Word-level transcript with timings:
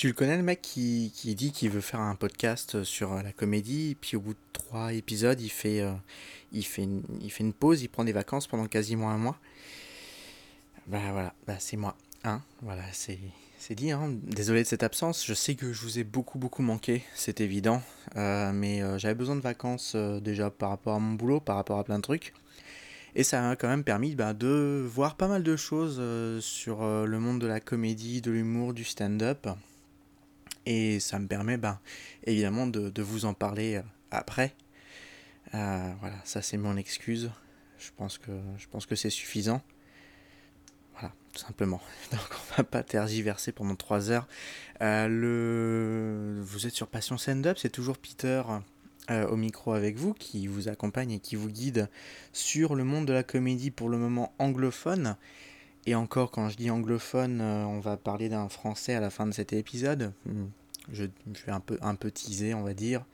Tu 0.00 0.06
le 0.06 0.14
connais 0.14 0.38
le 0.38 0.42
mec 0.42 0.62
qui, 0.62 1.12
qui 1.14 1.34
dit 1.34 1.52
qu'il 1.52 1.68
veut 1.68 1.82
faire 1.82 2.00
un 2.00 2.14
podcast 2.14 2.84
sur 2.84 3.22
la 3.22 3.32
comédie, 3.32 3.98
puis 4.00 4.16
au 4.16 4.20
bout 4.20 4.32
de 4.32 4.38
trois 4.54 4.94
épisodes, 4.94 5.38
il 5.38 5.50
fait, 5.50 5.82
euh, 5.82 5.92
il 6.52 6.64
fait, 6.64 6.84
une, 6.84 7.02
il 7.20 7.30
fait 7.30 7.44
une 7.44 7.52
pause, 7.52 7.82
il 7.82 7.88
prend 7.88 8.02
des 8.02 8.12
vacances 8.14 8.46
pendant 8.46 8.64
quasiment 8.64 9.10
un 9.10 9.18
mois. 9.18 9.36
Bah 10.86 11.00
voilà, 11.12 11.34
bah 11.46 11.56
c'est 11.58 11.76
moi. 11.76 11.98
Hein? 12.24 12.40
Voilà, 12.62 12.84
c'est 12.92 13.18
c'est 13.58 13.74
dit, 13.74 13.90
hein. 13.90 14.16
désolé 14.22 14.62
de 14.62 14.66
cette 14.66 14.82
absence, 14.82 15.26
je 15.26 15.34
sais 15.34 15.54
que 15.54 15.70
je 15.70 15.82
vous 15.82 15.98
ai 15.98 16.04
beaucoup 16.04 16.38
beaucoup 16.38 16.62
manqué, 16.62 17.02
c'est 17.14 17.42
évident, 17.42 17.82
euh, 18.16 18.52
mais 18.54 18.82
euh, 18.82 18.96
j'avais 18.96 19.14
besoin 19.14 19.36
de 19.36 19.42
vacances 19.42 19.92
euh, 19.96 20.18
déjà 20.18 20.50
par 20.50 20.70
rapport 20.70 20.94
à 20.94 20.98
mon 20.98 21.12
boulot, 21.12 21.40
par 21.40 21.56
rapport 21.56 21.78
à 21.78 21.84
plein 21.84 21.98
de 21.98 22.02
trucs, 22.02 22.32
et 23.14 23.22
ça 23.22 23.42
m'a 23.42 23.54
quand 23.54 23.68
même 23.68 23.84
permis 23.84 24.14
bah, 24.14 24.32
de 24.32 24.82
voir 24.88 25.16
pas 25.16 25.28
mal 25.28 25.42
de 25.42 25.56
choses 25.56 26.00
sur 26.42 26.86
le 26.86 27.18
monde 27.18 27.38
de 27.38 27.46
la 27.46 27.60
comédie, 27.60 28.22
de 28.22 28.30
l'humour, 28.30 28.72
du 28.72 28.84
stand-up, 28.84 29.46
et 30.70 31.00
ça 31.00 31.18
me 31.18 31.26
permet 31.26 31.56
bah, 31.56 31.80
évidemment 32.24 32.66
de, 32.66 32.90
de, 32.90 33.02
vous 33.02 33.24
en 33.24 33.34
parler 33.34 33.80
après. 34.10 34.54
voilà, 35.52 36.20
ça 36.24 36.42
c'est 36.42 36.56
mon 36.56 36.76
excuse, 36.76 37.30
je 37.78 37.90
pense 37.96 38.18
que, 38.18 38.32
je 38.58 38.66
pense 38.68 38.86
que 38.86 38.94
c'est 38.94 39.10
suffisant 39.10 39.62
tout 41.32 41.40
simplement. 41.40 41.80
Donc 42.12 42.20
on 42.32 42.56
va 42.56 42.64
pas 42.64 42.82
tergiverser 42.82 43.52
pendant 43.52 43.76
3 43.76 44.10
heures. 44.10 44.26
Euh, 44.82 45.08
le... 45.08 46.40
Vous 46.42 46.66
êtes 46.66 46.74
sur 46.74 46.88
Passion 46.88 47.18
Stand 47.18 47.46
Up, 47.46 47.58
c'est 47.58 47.70
toujours 47.70 47.98
Peter 47.98 48.42
euh, 49.10 49.26
au 49.28 49.36
micro 49.36 49.72
avec 49.72 49.96
vous 49.96 50.14
qui 50.14 50.46
vous 50.46 50.68
accompagne 50.68 51.12
et 51.12 51.20
qui 51.20 51.36
vous 51.36 51.48
guide 51.48 51.88
sur 52.32 52.74
le 52.74 52.84
monde 52.84 53.06
de 53.06 53.12
la 53.12 53.22
comédie 53.22 53.70
pour 53.70 53.88
le 53.88 53.98
moment 53.98 54.32
anglophone. 54.38 55.16
Et 55.86 55.94
encore, 55.94 56.30
quand 56.30 56.48
je 56.50 56.56
dis 56.56 56.70
anglophone, 56.70 57.40
euh, 57.40 57.64
on 57.64 57.80
va 57.80 57.96
parler 57.96 58.28
d'un 58.28 58.48
français 58.48 58.94
à 58.94 59.00
la 59.00 59.10
fin 59.10 59.26
de 59.26 59.32
cet 59.32 59.52
épisode. 59.52 60.12
Je, 60.92 61.04
vais 61.04 61.52
un 61.52 61.60
peu, 61.60 61.78
un 61.82 61.94
peu 61.94 62.10
teaser, 62.10 62.54
on 62.54 62.62
va 62.62 62.74
dire. 62.74 63.04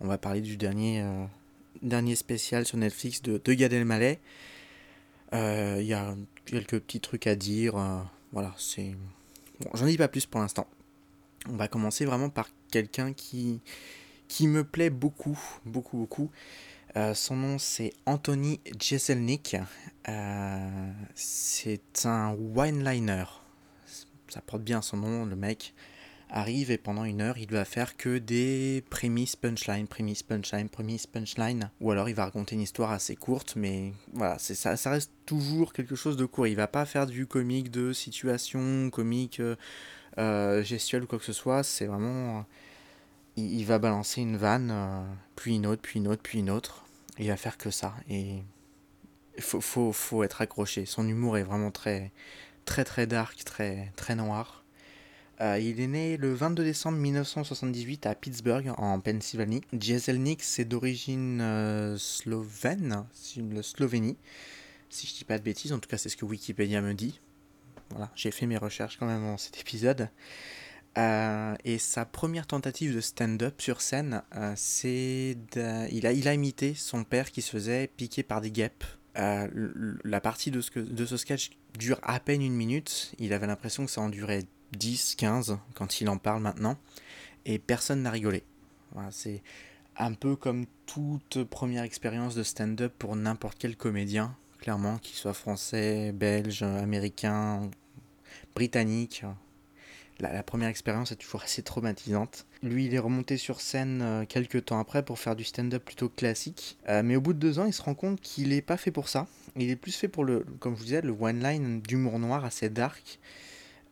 On 0.00 0.06
va 0.06 0.18
parler 0.18 0.40
du 0.40 0.56
dernier, 0.56 1.04
dernier 1.82 2.16
spécial 2.16 2.66
sur 2.66 2.76
Netflix 2.76 3.22
de, 3.22 3.40
de 3.42 3.52
Gad 3.54 3.72
Elmaleh. 3.72 4.18
Il 5.32 5.86
y 5.86 5.94
a 5.94 6.14
quelques 6.46 6.80
petits 6.80 7.00
trucs 7.00 7.26
à 7.26 7.36
dire. 7.36 7.76
Euh, 7.76 7.98
voilà, 8.32 8.54
c'est. 8.56 8.96
Bon, 9.60 9.70
j'en 9.74 9.86
dis 9.86 9.98
pas 9.98 10.08
plus 10.08 10.24
pour 10.24 10.40
l'instant. 10.40 10.66
On 11.48 11.56
va 11.56 11.68
commencer 11.68 12.04
vraiment 12.04 12.30
par 12.30 12.48
quelqu'un 12.70 13.12
qui, 13.12 13.60
qui 14.28 14.48
me 14.48 14.64
plaît 14.64 14.90
beaucoup, 14.90 15.38
beaucoup, 15.64 15.98
beaucoup. 15.98 16.30
Euh, 16.96 17.12
son 17.12 17.36
nom 17.36 17.58
c'est 17.58 17.92
Anthony 18.06 18.60
Jeselnik. 18.80 19.56
Euh, 20.08 20.92
c'est 21.14 22.06
un 22.06 22.34
wineliner. 22.34 23.24
Ça 24.28 24.40
porte 24.40 24.62
bien 24.62 24.82
son 24.82 24.96
nom, 24.96 25.24
le 25.24 25.36
mec 25.36 25.74
arrive 26.30 26.70
et 26.70 26.78
pendant 26.78 27.04
une 27.04 27.20
heure, 27.20 27.38
il 27.38 27.50
va 27.50 27.64
faire 27.64 27.96
que 27.96 28.18
des 28.18 28.84
prémices 28.90 29.36
punchline, 29.36 29.86
prémices 29.86 30.22
punchline, 30.22 30.68
prémices 30.68 31.06
punchline. 31.06 31.70
Ou 31.80 31.90
alors 31.90 32.08
il 32.08 32.14
va 32.14 32.24
raconter 32.24 32.54
une 32.54 32.62
histoire 32.62 32.90
assez 32.90 33.16
courte, 33.16 33.54
mais 33.56 33.92
voilà, 34.12 34.38
c'est 34.38 34.54
ça, 34.54 34.76
ça 34.76 34.90
reste 34.90 35.12
toujours 35.24 35.72
quelque 35.72 35.94
chose 35.94 36.16
de 36.16 36.24
court. 36.24 36.46
Il 36.46 36.56
va 36.56 36.66
pas 36.66 36.84
faire 36.84 37.06
du 37.06 37.26
comique 37.26 37.70
de 37.70 37.92
situation, 37.92 38.90
comique 38.90 39.40
euh, 39.40 39.56
euh 40.18 40.62
gestuel 40.62 41.04
ou 41.04 41.06
quoi 41.06 41.18
que 41.18 41.24
ce 41.24 41.32
soit. 41.32 41.62
C'est 41.62 41.86
vraiment. 41.86 42.44
il, 43.36 43.64
va 43.64 43.78
balancer 43.78 44.20
une 44.22 44.36
vanne, 44.36 44.70
euh, 44.72 45.04
puis 45.36 45.56
une 45.56 45.66
autre, 45.66 45.82
puis 45.82 46.00
une 46.00 46.08
autre, 46.08 46.22
puis 46.22 46.40
une 46.40 46.50
autre. 46.50 46.84
Il 47.18 47.28
va 47.28 47.36
faire 47.36 47.56
que 47.56 47.70
ça. 47.70 47.94
Et 48.08 48.42
il 49.36 49.42
faut, 49.42 49.60
faut, 49.60 49.92
faut 49.92 50.22
être 50.22 50.42
accroché. 50.42 50.86
Son 50.86 51.06
humour 51.08 51.38
est 51.38 51.42
vraiment 51.42 51.70
très, 51.70 52.12
très, 52.64 52.84
très 52.84 53.06
dark, 53.06 53.44
très, 53.44 53.92
très 53.96 54.14
noir. 54.14 54.65
Euh, 55.40 55.58
il 55.58 55.80
est 55.80 55.86
né 55.86 56.16
le 56.16 56.32
22 56.32 56.64
décembre 56.64 56.98
1978 56.98 58.06
à 58.06 58.14
Pittsburgh, 58.14 58.72
en 58.78 59.00
Pennsylvanie. 59.00 59.60
Jeselnik, 59.78 60.42
c'est 60.42 60.64
d'origine 60.64 61.40
euh, 61.42 61.98
slovène, 61.98 63.04
la 63.52 63.62
Slovénie, 63.62 64.16
si 64.88 65.06
je 65.06 65.14
dis 65.14 65.24
pas 65.24 65.38
de 65.38 65.44
bêtises, 65.44 65.72
en 65.72 65.78
tout 65.78 65.88
cas 65.88 65.98
c'est 65.98 66.08
ce 66.08 66.16
que 66.16 66.24
Wikipédia 66.24 66.80
me 66.80 66.94
dit. 66.94 67.20
Voilà, 67.90 68.10
j'ai 68.14 68.30
fait 68.30 68.46
mes 68.46 68.56
recherches 68.56 68.96
quand 68.96 69.06
même 69.06 69.22
dans 69.22 69.36
cet 69.36 69.60
épisode. 69.60 70.08
Euh, 70.96 71.54
et 71.64 71.76
sa 71.76 72.06
première 72.06 72.46
tentative 72.46 72.94
de 72.94 73.02
stand-up 73.02 73.60
sur 73.60 73.82
scène, 73.82 74.22
c'est 74.56 75.36
il 75.54 76.06
a, 76.06 76.12
il 76.12 76.26
a 76.26 76.32
imité 76.32 76.74
son 76.74 77.04
père 77.04 77.30
qui 77.30 77.42
se 77.42 77.50
faisait 77.50 77.88
piquer 77.88 78.22
par 78.22 78.40
des 78.40 78.50
guêpes. 78.50 78.84
la 79.14 80.20
partie 80.22 80.50
de 80.50 80.62
ce, 80.62 80.78
de 80.78 81.04
ce 81.04 81.18
sketch 81.18 81.50
dure 81.78 82.00
à 82.02 82.18
peine 82.18 82.40
une 82.40 82.54
minute. 82.54 83.12
Il 83.18 83.34
avait 83.34 83.46
l'impression 83.46 83.84
que 83.84 83.90
ça 83.90 84.00
en 84.00 84.08
durait 84.08 84.46
10, 84.72 85.14
15 85.16 85.58
quand 85.74 86.00
il 86.00 86.08
en 86.08 86.18
parle 86.18 86.42
maintenant, 86.42 86.76
et 87.44 87.58
personne 87.58 88.02
n'a 88.02 88.10
rigolé. 88.10 88.42
c'est 89.10 89.42
un 89.98 90.12
peu 90.12 90.36
comme 90.36 90.66
toute 90.86 91.44
première 91.44 91.82
expérience 91.82 92.34
de 92.34 92.42
stand-up 92.42 92.92
pour 92.98 93.16
n'importe 93.16 93.56
quel 93.58 93.76
comédien, 93.76 94.36
clairement, 94.58 94.98
qu'il 94.98 95.16
soit 95.16 95.32
français, 95.32 96.12
belge, 96.12 96.62
américain, 96.62 97.70
britannique. 98.54 99.24
La, 100.18 100.42
première 100.42 100.68
expérience 100.68 101.12
est 101.12 101.16
toujours 101.16 101.42
assez 101.42 101.62
traumatisante. 101.62 102.46
Lui, 102.62 102.86
il 102.86 102.94
est 102.94 102.98
remonté 102.98 103.36
sur 103.36 103.60
scène 103.60 104.00
euh, 104.00 104.24
quelques 104.24 104.64
temps 104.64 104.78
après 104.78 105.04
pour 105.04 105.18
faire 105.18 105.36
du 105.36 105.44
stand-up 105.44 105.84
plutôt 105.84 106.08
classique. 106.08 106.78
Euh, 106.88 107.02
mais 107.02 107.16
au 107.16 107.20
bout 107.20 107.34
de 107.34 107.38
deux 107.38 107.58
ans, 107.58 107.66
il 107.66 107.74
se 107.74 107.82
rend 107.82 107.94
compte 107.94 108.18
qu'il 108.22 108.48
n'est 108.48 108.62
pas 108.62 108.78
fait 108.78 108.90
pour 108.90 109.10
ça. 109.10 109.26
Il 109.56 109.70
est 109.70 109.76
plus 109.76 109.94
fait 109.94 110.08
pour 110.08 110.24
le, 110.24 110.46
comme 110.58 110.72
je 110.74 110.78
vous 110.78 110.84
disais, 110.84 111.02
le 111.02 111.12
one-line 111.12 111.82
d'humour 111.82 112.18
noir 112.18 112.46
assez 112.46 112.70
dark 112.70 113.18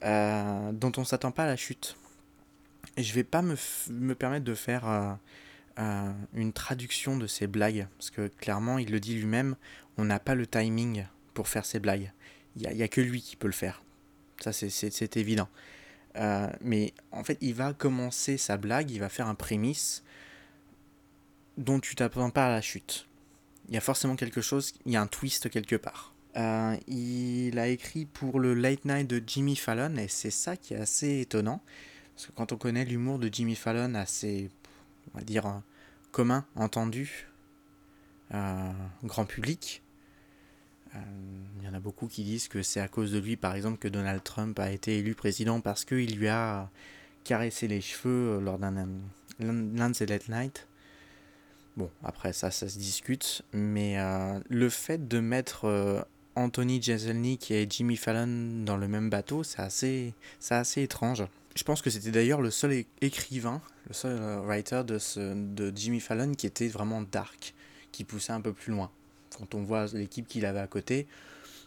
euh, 0.04 0.72
dont 0.72 0.92
on 0.96 1.04
s'attend 1.04 1.30
pas 1.30 1.44
à 1.44 1.46
la 1.46 1.56
chute. 1.56 1.96
Et 2.96 3.02
je 3.02 3.14
vais 3.14 3.24
pas 3.24 3.42
me, 3.42 3.56
me 3.90 4.14
permettre 4.14 4.44
de 4.44 4.54
faire 4.54 4.88
euh, 4.88 5.12
euh, 5.78 6.12
une 6.34 6.52
traduction 6.52 7.16
de 7.16 7.26
ces 7.26 7.46
blagues, 7.46 7.88
parce 7.98 8.10
que 8.10 8.28
clairement, 8.28 8.78
il 8.78 8.90
le 8.90 9.00
dit 9.00 9.14
lui-même, 9.14 9.56
on 9.96 10.04
n'a 10.04 10.18
pas 10.18 10.34
le 10.34 10.46
timing 10.46 11.06
pour 11.32 11.48
faire 11.48 11.64
ces 11.64 11.80
blagues. 11.80 12.12
Il 12.56 12.68
n'y 12.68 12.82
a, 12.82 12.84
a, 12.84 12.88
que 12.88 13.00
lui 13.00 13.22
qui 13.22 13.36
peut 13.36 13.48
le 13.48 13.52
faire. 13.52 13.82
Ça, 14.40 14.52
c'est 14.52 15.16
évident. 15.16 15.48
mais 16.60 16.92
en 17.10 17.24
fait, 17.24 17.38
il 17.40 17.54
va 17.54 17.72
commencer 17.72 18.36
sa 18.36 18.56
blague, 18.56 18.90
il 18.90 19.00
va 19.00 19.08
faire 19.08 19.26
un 19.26 19.34
prémisse 19.34 20.04
dont 21.56 21.80
tu 21.80 21.94
t'attends 21.94 22.30
pas 22.30 22.46
à 22.46 22.50
la 22.50 22.60
chute. 22.60 23.06
Il 23.68 23.74
y 23.74 23.78
a 23.78 23.80
forcément 23.80 24.16
quelque 24.16 24.40
chose, 24.40 24.74
il 24.84 24.92
y 24.92 24.96
a 24.96 25.00
un 25.00 25.06
twist 25.06 25.48
quelque 25.48 25.76
part. 25.76 26.13
Euh, 26.36 26.76
il 26.88 27.58
a 27.58 27.68
écrit 27.68 28.06
pour 28.06 28.40
le 28.40 28.54
Late 28.54 28.84
Night 28.84 29.08
de 29.08 29.22
Jimmy 29.24 29.54
Fallon 29.54 29.96
et 29.96 30.08
c'est 30.08 30.30
ça 30.30 30.56
qui 30.56 30.74
est 30.74 30.78
assez 30.78 31.20
étonnant. 31.20 31.60
Parce 32.14 32.26
que 32.26 32.32
quand 32.32 32.52
on 32.52 32.56
connaît 32.56 32.84
l'humour 32.84 33.18
de 33.18 33.28
Jimmy 33.32 33.54
Fallon 33.54 33.94
assez, 33.94 34.50
on 35.14 35.18
va 35.18 35.24
dire, 35.24 35.46
euh, 35.46 35.58
commun, 36.12 36.44
entendu, 36.56 37.28
euh, 38.32 38.72
grand 39.04 39.26
public, 39.26 39.82
il 41.58 41.64
y 41.64 41.68
en 41.68 41.74
a 41.74 41.80
beaucoup 41.80 42.06
qui 42.06 42.22
disent 42.22 42.46
que 42.46 42.62
c'est 42.62 42.78
à 42.78 42.86
cause 42.86 43.10
de 43.10 43.18
lui, 43.18 43.34
par 43.36 43.56
exemple, 43.56 43.78
que 43.78 43.88
Donald 43.88 44.22
Trump 44.22 44.56
a 44.60 44.70
été 44.70 44.98
élu 44.98 45.16
président 45.16 45.60
parce 45.60 45.84
qu'il 45.84 46.16
lui 46.16 46.28
a 46.28 46.70
caressé 47.24 47.66
les 47.66 47.80
cheveux 47.80 48.38
lors 48.38 48.60
d'un 48.60 48.86
de 49.40 49.92
ses 49.92 50.06
Late 50.06 50.28
Night. 50.28 50.68
Bon, 51.76 51.90
après 52.04 52.32
ça, 52.32 52.52
ça 52.52 52.68
se 52.68 52.78
discute, 52.78 53.42
mais 53.52 53.96
le 54.48 54.68
fait 54.68 55.08
de 55.08 55.18
mettre 55.18 56.06
Anthony 56.36 56.82
Jeselnik 56.82 57.50
et 57.50 57.66
Jimmy 57.68 57.96
Fallon 57.96 58.64
dans 58.64 58.76
le 58.76 58.88
même 58.88 59.10
bateau, 59.10 59.42
c'est 59.44 59.60
assez, 59.60 60.14
assez 60.50 60.82
étrange. 60.82 61.24
Je 61.56 61.62
pense 61.62 61.82
que 61.82 61.90
c'était 61.90 62.10
d'ailleurs 62.10 62.40
le 62.40 62.50
seul 62.50 62.84
écrivain, 63.00 63.60
le 63.86 63.94
seul 63.94 64.18
euh, 64.20 64.40
writer 64.40 64.82
de, 64.84 65.72
Jimmy 65.74 66.00
Fallon 66.00 66.34
qui 66.34 66.46
était 66.46 66.66
vraiment 66.66 67.02
dark, 67.02 67.54
qui 67.92 68.02
poussait 68.02 68.32
un 68.32 68.40
peu 68.40 68.52
plus 68.52 68.72
loin. 68.72 68.90
Quand 69.38 69.54
on 69.54 69.62
voit 69.62 69.86
l'équipe 69.92 70.26
qu'il 70.26 70.46
avait 70.46 70.60
à 70.60 70.66
côté, 70.66 71.06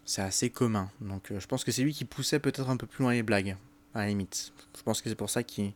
c'est 0.05 0.21
assez 0.21 0.49
commun. 0.49 0.91
Donc 0.99 1.31
euh, 1.31 1.39
je 1.39 1.47
pense 1.47 1.63
que 1.63 1.71
c'est 1.71 1.83
lui 1.83 1.93
qui 1.93 2.03
poussait 2.03 2.39
peut-être 2.39 2.69
un 2.69 2.75
peu 2.77 2.87
plus 2.87 3.03
loin 3.03 3.13
les 3.13 3.23
blagues, 3.23 3.55
à 3.93 3.99
la 3.99 4.07
limite. 4.07 4.51
Je 4.77 4.83
pense 4.83 5.01
que 5.01 5.09
c'est 5.09 5.15
pour 5.15 5.29
ça 5.29 5.43
qu'il 5.43 5.71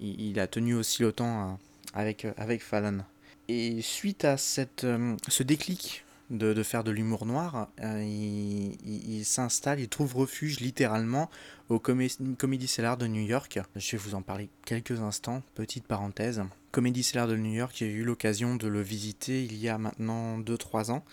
il, 0.00 0.40
a 0.40 0.46
tenu 0.46 0.74
aussi 0.74 1.02
longtemps 1.02 1.50
euh, 1.50 1.54
avec, 1.92 2.26
avec 2.38 2.62
Fallon. 2.62 3.04
Et 3.48 3.82
suite 3.82 4.24
à 4.24 4.38
cette, 4.38 4.86
ce 5.28 5.42
déclic 5.42 6.04
de, 6.30 6.54
de 6.54 6.62
faire 6.62 6.84
de 6.84 6.90
l'humour 6.90 7.26
noir, 7.26 7.68
euh, 7.80 8.02
il, 8.02 8.76
il, 8.84 9.24
s'installe, 9.24 9.80
il 9.80 9.88
trouve 9.88 10.14
refuge 10.14 10.60
littéralement 10.60 11.28
au 11.68 11.78
Comedy 11.78 12.66
Cellar 12.66 12.96
de 12.96 13.06
New 13.06 13.22
York. 13.22 13.58
Je 13.76 13.92
vais 13.92 13.98
vous 13.98 14.14
en 14.14 14.22
parler 14.22 14.48
quelques 14.64 15.00
instants, 15.00 15.42
petite 15.54 15.86
parenthèse. 15.86 16.42
Comedy 16.70 17.02
Cellar 17.02 17.26
de 17.26 17.36
New 17.36 17.52
York, 17.52 17.74
j'ai 17.76 17.90
eu 17.90 18.04
l'occasion 18.04 18.54
de 18.54 18.68
le 18.68 18.80
visiter 18.80 19.44
il 19.44 19.56
y 19.56 19.68
a 19.68 19.76
maintenant 19.76 20.38
2-3 20.38 20.92
ans. 20.92 21.04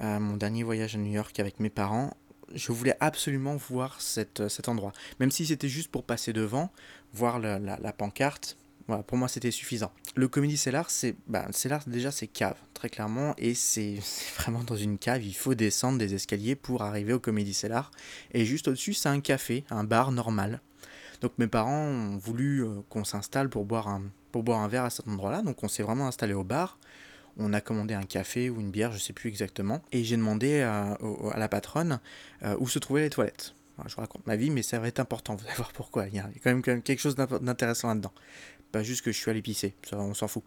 Euh, 0.00 0.18
mon 0.18 0.36
dernier 0.36 0.64
voyage 0.64 0.96
à 0.96 0.98
New 0.98 1.12
York 1.12 1.38
avec 1.38 1.60
mes 1.60 1.70
parents, 1.70 2.16
je 2.54 2.72
voulais 2.72 2.96
absolument 3.00 3.56
voir 3.56 4.00
cet 4.00 4.68
endroit. 4.68 4.92
Même 5.20 5.30
si 5.30 5.46
c'était 5.46 5.68
juste 5.68 5.90
pour 5.90 6.04
passer 6.04 6.32
devant, 6.32 6.72
voir 7.12 7.38
la, 7.38 7.58
la 7.58 7.92
pancarte, 7.92 8.56
voilà, 8.88 9.02
pour 9.02 9.18
moi, 9.18 9.28
c'était 9.28 9.50
suffisant. 9.50 9.92
Le 10.16 10.28
Comedy 10.28 10.56
Cellar, 10.56 10.90
c'est 10.90 11.14
bah, 11.26 11.46
déjà 11.86 12.10
c'est 12.10 12.26
cave, 12.26 12.56
très 12.72 12.88
clairement, 12.88 13.34
et 13.36 13.54
c'est 13.54 13.98
vraiment 14.36 14.64
dans 14.64 14.76
une 14.76 14.98
cave. 14.98 15.22
Il 15.22 15.36
faut 15.36 15.54
descendre 15.54 15.98
des 15.98 16.14
escaliers 16.14 16.56
pour 16.56 16.82
arriver 16.82 17.12
au 17.12 17.20
Comedy 17.20 17.52
Cellar. 17.52 17.90
Et 18.32 18.46
juste 18.46 18.66
au-dessus, 18.66 18.94
c'est 18.94 19.10
un 19.10 19.20
café, 19.20 19.64
un 19.70 19.84
bar 19.84 20.10
normal. 20.10 20.60
Donc 21.20 21.32
mes 21.38 21.48
parents 21.48 21.82
ont 21.84 22.16
voulu 22.16 22.64
euh, 22.64 22.80
qu'on 22.88 23.04
s'installe 23.04 23.48
pour 23.48 23.64
boire 23.64 23.88
un, 23.88 24.04
pour 24.32 24.42
boire 24.42 24.60
un 24.60 24.68
verre 24.68 24.84
à 24.84 24.90
cet 24.90 25.06
endroit-là. 25.06 25.42
Donc 25.42 25.62
on 25.62 25.68
s'est 25.68 25.82
vraiment 25.82 26.06
installé 26.06 26.32
au 26.32 26.44
bar. 26.44 26.78
On 27.36 27.52
a 27.52 27.60
commandé 27.60 27.94
un 27.94 28.02
café 28.02 28.50
ou 28.50 28.60
une 28.60 28.70
bière, 28.70 28.92
je 28.92 28.98
sais 28.98 29.12
plus 29.12 29.28
exactement. 29.28 29.82
Et 29.92 30.02
j'ai 30.02 30.16
demandé 30.16 30.62
à, 30.62 30.96
à, 31.32 31.38
la 31.38 31.48
patronne 31.48 32.00
euh, 32.42 32.56
où 32.58 32.68
se 32.68 32.78
trouvaient 32.78 33.02
les 33.02 33.10
toilettes. 33.10 33.54
je 33.86 33.96
raconte 33.96 34.26
ma 34.26 34.36
vie, 34.36 34.50
mais 34.50 34.62
ça 34.62 34.78
va 34.78 34.88
être 34.88 34.98
important. 34.98 35.36
Vous 35.36 35.46
allez 35.46 35.56
voir 35.56 35.72
pourquoi. 35.72 36.08
Il 36.08 36.14
y 36.14 36.18
a 36.18 36.28
quand 36.42 36.50
même, 36.50 36.62
quelque 36.62 36.98
chose 37.00 37.14
d'intéressant 37.16 37.88
là-dedans. 37.88 38.12
Pas 38.72 38.82
juste 38.82 39.02
que 39.02 39.12
je 39.12 39.16
suis 39.16 39.30
allé 39.30 39.42
pisser, 39.42 39.74
ça, 39.88 39.98
on 39.98 40.14
s'en 40.14 40.28
fout. 40.28 40.42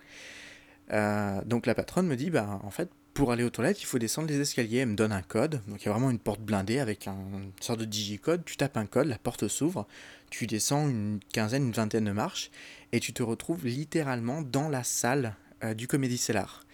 Euh, 0.92 1.42
donc 1.46 1.66
la 1.66 1.76
patronne 1.76 2.08
me 2.08 2.16
dit, 2.16 2.30
bah 2.30 2.60
en 2.64 2.70
fait, 2.70 2.90
pour 3.14 3.32
aller 3.32 3.44
aux 3.44 3.50
toilettes, 3.50 3.82
il 3.82 3.86
faut 3.86 4.00
descendre 4.00 4.28
les 4.30 4.40
escaliers. 4.40 4.80
Elle 4.80 4.90
me 4.90 4.96
donne 4.96 5.12
un 5.12 5.22
code. 5.22 5.62
Donc 5.68 5.84
il 5.84 5.86
y 5.86 5.90
a 5.90 5.92
vraiment 5.92 6.10
une 6.10 6.20
porte 6.20 6.42
blindée 6.42 6.80
avec 6.80 7.08
un, 7.08 7.16
une 7.34 7.52
sorte 7.60 7.80
de 7.80 7.86
digicode. 7.86 8.44
Tu 8.46 8.58
tapes 8.58 8.78
un 8.78 8.86
code, 8.86 9.08
la 9.08 9.18
porte 9.18 9.48
s'ouvre. 9.48 9.88
Tu 10.30 10.48
descends 10.48 10.88
une 10.88 11.20
quinzaine, 11.34 11.68
une 11.68 11.72
vingtaine 11.72 12.06
de 12.06 12.12
marches. 12.12 12.52
Et 12.92 13.00
tu 13.00 13.14
te 13.14 13.24
retrouves 13.24 13.66
littéralement 13.66 14.42
dans 14.42 14.70
la 14.70 14.84
salle 14.84 15.36
euh, 15.64 15.74
du 15.74 15.88
Comédie 15.88 16.18
Cellar. 16.18 16.66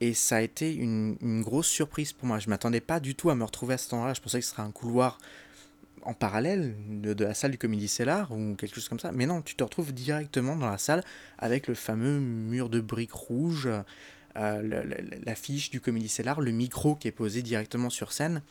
Et 0.00 0.12
ça 0.12 0.36
a 0.36 0.40
été 0.40 0.74
une, 0.74 1.16
une, 1.20 1.42
grosse 1.42 1.68
surprise 1.68 2.12
pour 2.12 2.26
moi. 2.26 2.38
Je 2.40 2.50
m'attendais 2.50 2.80
pas 2.80 2.98
du 2.98 3.14
tout 3.14 3.30
à 3.30 3.36
me 3.36 3.44
retrouver 3.44 3.74
à 3.74 3.78
cet 3.78 3.92
endroit-là. 3.92 4.14
Je 4.14 4.20
pensais 4.20 4.40
que 4.40 4.44
ce 4.44 4.50
serait 4.50 4.62
un 4.62 4.72
couloir 4.72 5.18
en 6.04 6.14
parallèle 6.14 6.74
de, 6.88 7.24
la 7.24 7.34
salle 7.34 7.52
du 7.52 7.58
Comédie 7.58 7.88
Cellar 7.88 8.30
ou 8.32 8.54
quelque 8.54 8.74
chose 8.74 8.88
comme 8.88 9.00
ça. 9.00 9.12
Mais 9.12 9.26
non, 9.26 9.42
tu 9.42 9.54
te 9.54 9.64
retrouves 9.64 9.92
directement 9.92 10.56
dans 10.56 10.70
la 10.70 10.78
salle 10.78 11.02
avec 11.38 11.66
le 11.66 11.74
fameux 11.74 12.18
mur 12.18 12.68
de 12.68 12.80
briques 12.80 13.12
rouges 13.12 13.68
euh, 14.36 14.82
l'affiche 15.24 15.70
du 15.70 15.80
Comedy 15.80 16.08
Cellar, 16.08 16.40
le 16.40 16.50
micro 16.50 16.96
qui 16.96 17.06
est 17.06 17.12
posé 17.12 17.40
directement 17.42 17.88
sur 17.88 18.12
scène. 18.12 18.42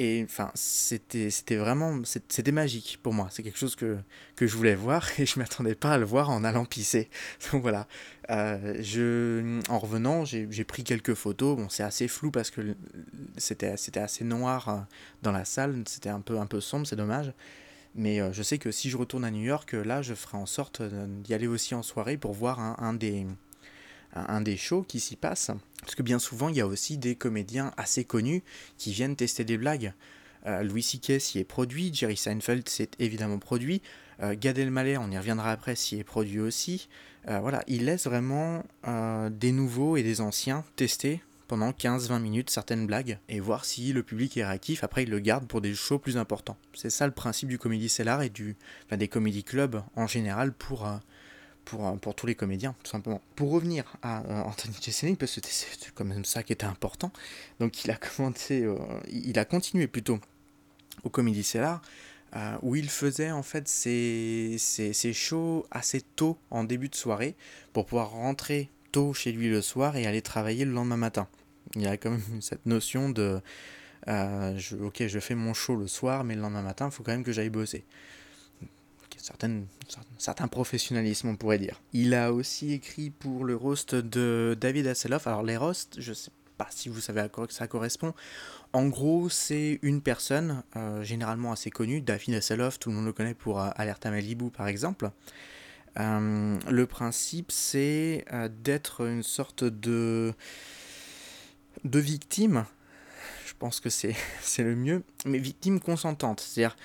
Et 0.00 0.24
enfin, 0.24 0.50
c'était 0.54 1.56
vraiment, 1.56 2.02
c'était 2.04 2.50
magique 2.50 2.98
pour 3.02 3.12
moi. 3.12 3.28
C'est 3.30 3.44
quelque 3.44 3.58
chose 3.58 3.76
que, 3.76 3.98
que 4.34 4.46
je 4.46 4.56
voulais 4.56 4.74
voir 4.74 5.08
et 5.20 5.26
je 5.26 5.38
m'attendais 5.38 5.76
pas 5.76 5.92
à 5.92 5.98
le 5.98 6.04
voir 6.04 6.30
en 6.30 6.42
allant 6.42 6.64
pisser. 6.64 7.08
Donc 7.52 7.62
voilà. 7.62 7.86
Euh, 8.30 8.76
je, 8.80 9.60
en 9.68 9.78
revenant, 9.78 10.24
j'ai 10.24 10.64
pris 10.64 10.82
quelques 10.82 11.14
photos. 11.14 11.56
Bon, 11.56 11.68
c'est 11.68 11.84
assez 11.84 12.08
flou 12.08 12.32
parce 12.32 12.50
que 12.50 12.74
c'était 13.36 13.68
assez 13.98 14.24
noir 14.24 14.68
euh, 14.68 14.78
dans 15.22 15.32
la 15.32 15.44
salle. 15.44 15.84
C'était 15.86 16.10
un 16.10 16.20
peu, 16.20 16.38
un 16.38 16.46
peu 16.46 16.60
sombre, 16.60 16.86
c'est 16.86 16.96
dommage. 16.96 17.32
Mais 17.94 18.18
je 18.32 18.42
sais 18.42 18.58
que 18.58 18.72
si 18.72 18.90
je 18.90 18.96
retourne 18.96 19.24
à 19.24 19.30
New 19.30 19.44
York, 19.44 19.72
là, 19.72 20.02
je 20.02 20.14
ferai 20.14 20.36
en 20.36 20.46
sorte 20.46 20.82
d'y 20.82 21.32
aller 21.32 21.46
aussi 21.46 21.76
en 21.76 21.84
soirée 21.84 22.16
pour 22.16 22.32
voir 22.32 22.58
un 22.58 22.92
des, 22.92 23.24
un 24.14 24.40
des 24.40 24.56
shows 24.56 24.82
qui 24.82 25.00
s'y 25.00 25.16
passe. 25.16 25.50
Parce 25.80 25.94
que 25.94 26.02
bien 26.02 26.18
souvent, 26.18 26.48
il 26.48 26.56
y 26.56 26.60
a 26.60 26.66
aussi 26.66 26.96
des 26.96 27.14
comédiens 27.14 27.72
assez 27.76 28.04
connus 28.04 28.42
qui 28.78 28.92
viennent 28.92 29.16
tester 29.16 29.44
des 29.44 29.58
blagues. 29.58 29.92
Euh, 30.46 30.62
Louis 30.62 30.82
C.K. 30.82 31.20
s'y 31.20 31.38
est 31.38 31.44
produit, 31.44 31.92
Jerry 31.92 32.16
Seinfeld 32.16 32.68
s'est 32.68 32.90
évidemment 32.98 33.38
produit, 33.38 33.80
euh, 34.22 34.34
Gad 34.38 34.58
on 34.58 35.10
y 35.10 35.18
reviendra 35.18 35.50
après, 35.50 35.74
s'y 35.74 35.98
est 35.98 36.04
produit 36.04 36.40
aussi. 36.40 36.88
Euh, 37.28 37.40
voilà, 37.40 37.62
il 37.66 37.86
laisse 37.86 38.04
vraiment 38.04 38.62
des 39.30 39.52
nouveaux 39.52 39.96
et 39.96 40.02
des 40.02 40.20
anciens 40.20 40.64
tester 40.76 41.22
pendant 41.48 41.70
15-20 41.70 42.20
minutes 42.20 42.50
certaines 42.50 42.86
blagues 42.86 43.18
et 43.28 43.40
voir 43.40 43.64
si 43.64 43.92
le 43.92 44.02
public 44.02 44.36
est 44.36 44.44
réactif. 44.44 44.84
Après, 44.84 45.04
il 45.04 45.10
le 45.10 45.18
garde 45.18 45.46
pour 45.46 45.60
des 45.60 45.74
shows 45.74 45.98
plus 45.98 46.16
importants. 46.16 46.56
C'est 46.74 46.90
ça 46.90 47.06
le 47.06 47.12
principe 47.12 47.48
du 47.48 47.58
Comedy 47.58 47.88
Cellar 47.88 48.22
et 48.22 48.30
du, 48.30 48.56
des 48.90 49.08
comedy 49.08 49.44
clubs 49.44 49.82
en 49.96 50.06
général 50.06 50.52
pour, 50.52 50.86
pour, 51.64 51.86
euh, 51.86 51.92
pour 51.92 52.14
tous 52.14 52.26
les 52.26 52.34
comédiens, 52.34 52.74
tout 52.82 52.90
simplement. 52.90 53.20
Pour 53.36 53.50
revenir 53.50 53.84
à 54.02 54.22
euh, 54.22 54.42
Anthony 54.42 54.74
Jeselnik, 54.80 55.18
parce 55.18 55.34
que 55.34 55.40
c'est 55.48 55.92
quand 55.94 56.04
même 56.04 56.24
ça 56.24 56.42
qui 56.42 56.52
était 56.52 56.64
important, 56.64 57.12
donc 57.60 57.84
il 57.84 57.90
a 57.90 57.96
commencé, 58.16 58.62
euh, 58.62 58.76
il 59.10 59.38
a 59.38 59.44
continué 59.44 59.86
plutôt 59.86 60.18
au 61.02 61.10
Comedy 61.10 61.42
Cellar, 61.42 61.82
où 62.62 62.74
il 62.74 62.90
faisait 62.90 63.30
en 63.30 63.44
fait 63.44 63.68
ses, 63.68 64.56
ses, 64.58 65.12
shows 65.12 65.64
assez 65.70 66.00
tôt 66.00 66.36
en 66.50 66.64
début 66.64 66.88
de 66.88 66.96
soirée, 66.96 67.36
pour 67.72 67.86
pouvoir 67.86 68.10
rentrer 68.10 68.70
tôt 68.90 69.14
chez 69.14 69.30
lui 69.30 69.48
le 69.48 69.62
soir 69.62 69.96
et 69.96 70.04
aller 70.04 70.20
travailler 70.20 70.64
le 70.64 70.72
lendemain 70.72 70.96
matin. 70.96 71.28
Il 71.76 71.82
y 71.82 71.86
a 71.86 71.96
quand 71.96 72.10
même 72.10 72.22
cette 72.40 72.66
notion 72.66 73.08
de, 73.08 73.40
ok, 74.08 75.06
je 75.06 75.18
fais 75.20 75.36
mon 75.36 75.54
show 75.54 75.76
le 75.76 75.86
soir, 75.86 76.24
mais 76.24 76.34
le 76.34 76.40
lendemain 76.40 76.62
matin, 76.62 76.86
il 76.86 76.92
faut 76.92 77.04
quand 77.04 77.12
même 77.12 77.22
que 77.22 77.30
j'aille 77.30 77.50
bosser 77.50 77.84
certaines, 79.24 79.66
certain 80.18 80.48
professionnalisme, 80.48 81.28
on 81.28 81.36
pourrait 81.36 81.58
dire. 81.58 81.80
Il 81.94 82.12
a 82.12 82.30
aussi 82.30 82.74
écrit 82.74 83.08
pour 83.08 83.46
le 83.46 83.56
roast 83.56 83.94
de 83.94 84.54
David 84.60 84.86
Hasselhoff. 84.86 85.26
Alors, 85.26 85.42
les 85.42 85.56
roasts, 85.56 85.98
je 85.98 86.12
sais 86.12 86.30
pas 86.58 86.68
si 86.68 86.90
vous 86.90 87.00
savez 87.00 87.22
à 87.22 87.30
quoi 87.30 87.46
ça 87.48 87.66
correspond. 87.66 88.12
En 88.74 88.86
gros, 88.88 89.30
c'est 89.30 89.78
une 89.80 90.02
personne, 90.02 90.62
euh, 90.76 91.02
généralement 91.02 91.52
assez 91.52 91.70
connue, 91.70 92.02
David 92.02 92.34
Hasselhoff, 92.34 92.78
tout 92.78 92.90
le 92.90 92.96
monde 92.96 93.06
le 93.06 93.14
connaît 93.14 93.32
pour 93.32 93.62
euh, 93.62 93.70
Alerta 93.76 94.10
Malibu 94.10 94.50
par 94.50 94.68
exemple. 94.68 95.10
Euh, 95.98 96.58
le 96.68 96.86
principe, 96.86 97.50
c'est 97.50 98.26
d'être 98.62 99.06
une 99.06 99.22
sorte 99.22 99.64
de, 99.64 100.34
de 101.84 101.98
victime. 101.98 102.66
Je 103.46 103.54
pense 103.58 103.80
que 103.80 103.88
c'est 103.88 104.14
le 104.58 104.76
mieux, 104.76 105.02
mais 105.24 105.38
victime 105.38 105.80
consentante. 105.80 106.40
C'est-à-dire, 106.40 106.76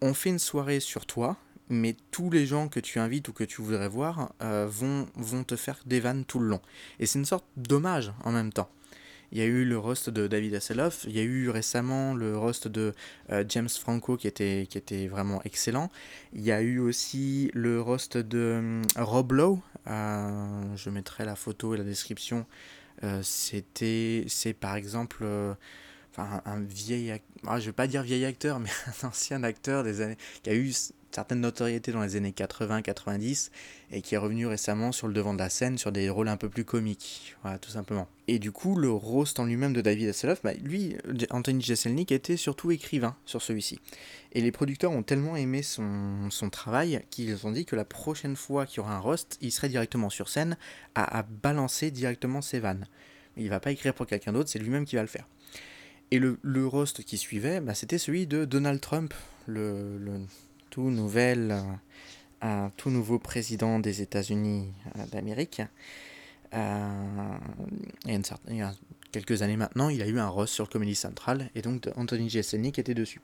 on 0.00 0.12
fait 0.12 0.30
une 0.30 0.40
soirée 0.40 0.80
sur 0.80 1.06
toi, 1.06 1.38
mais 1.68 1.96
tous 2.10 2.30
les 2.30 2.46
gens 2.46 2.68
que 2.68 2.80
tu 2.80 2.98
invites 2.98 3.28
ou 3.28 3.32
que 3.32 3.44
tu 3.44 3.62
voudrais 3.62 3.88
voir 3.88 4.32
euh, 4.42 4.66
vont, 4.68 5.06
vont 5.16 5.44
te 5.44 5.56
faire 5.56 5.80
des 5.86 6.00
vannes 6.00 6.24
tout 6.24 6.38
le 6.38 6.48
long. 6.48 6.60
Et 6.98 7.06
c'est 7.06 7.18
une 7.18 7.24
sorte 7.24 7.46
d'hommage 7.56 8.12
en 8.24 8.32
même 8.32 8.52
temps. 8.52 8.68
Il 9.32 9.38
y 9.38 9.40
a 9.40 9.46
eu 9.46 9.64
le 9.64 9.76
roast 9.76 10.10
de 10.10 10.28
David 10.28 10.54
Hasselhoff, 10.54 11.04
il 11.08 11.12
y 11.16 11.18
a 11.18 11.22
eu 11.22 11.48
récemment 11.50 12.14
le 12.14 12.36
roast 12.38 12.68
de 12.68 12.94
euh, 13.30 13.44
James 13.48 13.68
Franco 13.68 14.16
qui 14.16 14.28
était, 14.28 14.66
qui 14.70 14.78
était 14.78 15.08
vraiment 15.08 15.42
excellent. 15.44 15.90
Il 16.34 16.42
y 16.42 16.52
a 16.52 16.60
eu 16.60 16.78
aussi 16.78 17.50
le 17.52 17.80
roast 17.80 18.16
de 18.16 18.38
euh, 18.38 18.82
Rob 18.96 19.32
Lowe, 19.32 19.60
je 19.86 20.90
mettrai 20.90 21.24
la 21.24 21.34
photo 21.34 21.74
et 21.74 21.78
la 21.78 21.84
description. 21.84 22.46
C'était, 23.22 24.24
c'est 24.28 24.54
par 24.54 24.76
exemple 24.76 25.26
un, 26.18 26.60
vieil 26.60 27.20
ah, 27.46 27.60
je 27.60 27.66
vais 27.66 27.72
pas 27.72 27.86
dire 27.86 28.02
vieil 28.02 28.24
acteur 28.24 28.60
mais 28.60 28.70
un 29.02 29.08
ancien 29.08 29.42
acteur 29.42 29.82
des 29.82 30.00
années 30.00 30.16
qui 30.42 30.50
a 30.50 30.54
eu 30.54 30.72
certaine 31.14 31.40
notoriété 31.40 31.92
dans 31.92 32.02
les 32.02 32.16
années 32.16 32.34
80-90 32.36 33.50
et 33.92 34.02
qui 34.02 34.14
est 34.14 34.18
revenu 34.18 34.46
récemment 34.46 34.92
sur 34.92 35.06
le 35.06 35.14
devant 35.14 35.34
de 35.34 35.38
la 35.38 35.48
scène 35.48 35.78
sur 35.78 35.92
des 35.92 36.08
rôles 36.10 36.28
un 36.28 36.36
peu 36.36 36.48
plus 36.48 36.64
comiques, 36.64 37.36
voilà, 37.42 37.58
tout 37.58 37.70
simplement. 37.70 38.08
Et 38.26 38.38
du 38.38 38.52
coup, 38.52 38.74
le 38.74 38.90
roast 38.90 39.38
en 39.38 39.44
lui-même 39.44 39.72
de 39.72 39.80
David 39.80 40.08
Hasselhoff, 40.08 40.42
bah, 40.42 40.54
lui, 40.54 40.96
Anthony 41.30 41.62
Jeselnik 41.62 42.10
était 42.10 42.36
surtout 42.36 42.70
écrivain 42.70 43.16
sur 43.26 43.42
celui-ci. 43.42 43.78
Et 44.32 44.40
les 44.40 44.50
producteurs 44.50 44.92
ont 44.92 45.02
tellement 45.02 45.36
aimé 45.36 45.62
son, 45.62 46.30
son 46.30 46.50
travail 46.50 47.02
qu'ils 47.10 47.46
ont 47.46 47.52
dit 47.52 47.64
que 47.64 47.76
la 47.76 47.84
prochaine 47.84 48.36
fois 48.36 48.66
qu'il 48.66 48.78
y 48.78 48.80
aura 48.80 48.96
un 48.96 49.00
roast, 49.00 49.38
il 49.40 49.52
serait 49.52 49.68
directement 49.68 50.10
sur 50.10 50.28
scène 50.28 50.56
à, 50.94 51.22
balancer 51.42 51.90
directement 51.90 52.42
ses 52.42 52.60
vannes. 52.60 52.88
Il 53.36 53.48
va 53.50 53.60
pas 53.60 53.72
écrire 53.72 53.94
pour 53.94 54.06
quelqu'un 54.06 54.32
d'autre, 54.32 54.48
c'est 54.48 54.58
lui-même 54.58 54.84
qui 54.84 54.96
va 54.96 55.02
le 55.02 55.08
faire. 55.08 55.28
Et 56.10 56.18
le, 56.18 56.66
roast 56.66 57.02
qui 57.04 57.18
suivait, 57.18 57.60
bah, 57.60 57.74
c'était 57.74 57.98
celui 57.98 58.26
de 58.26 58.44
Donald 58.44 58.80
Trump, 58.80 59.14
le 59.46 59.98
tout 60.74 60.90
nouvel, 60.90 61.52
euh, 61.52 61.62
un 62.42 62.72
tout 62.76 62.90
nouveau 62.90 63.20
président 63.20 63.78
des 63.78 64.02
États-Unis 64.02 64.72
euh, 64.98 65.06
d'Amérique. 65.06 65.62
Euh, 66.52 66.88
il, 68.06 68.56
y 68.56 68.60
a 68.60 68.74
quelques 69.12 69.42
années 69.42 69.56
maintenant, 69.56 69.88
il 69.88 70.02
a 70.02 70.08
eu 70.08 70.18
un 70.18 70.26
roast 70.26 70.52
sur 70.52 70.68
Comedy 70.68 70.96
Central 70.96 71.48
et 71.54 71.62
donc 71.62 71.88
Anthony 71.94 72.28
Jeselnik 72.28 72.80
était 72.80 72.94
dessus. 72.94 73.20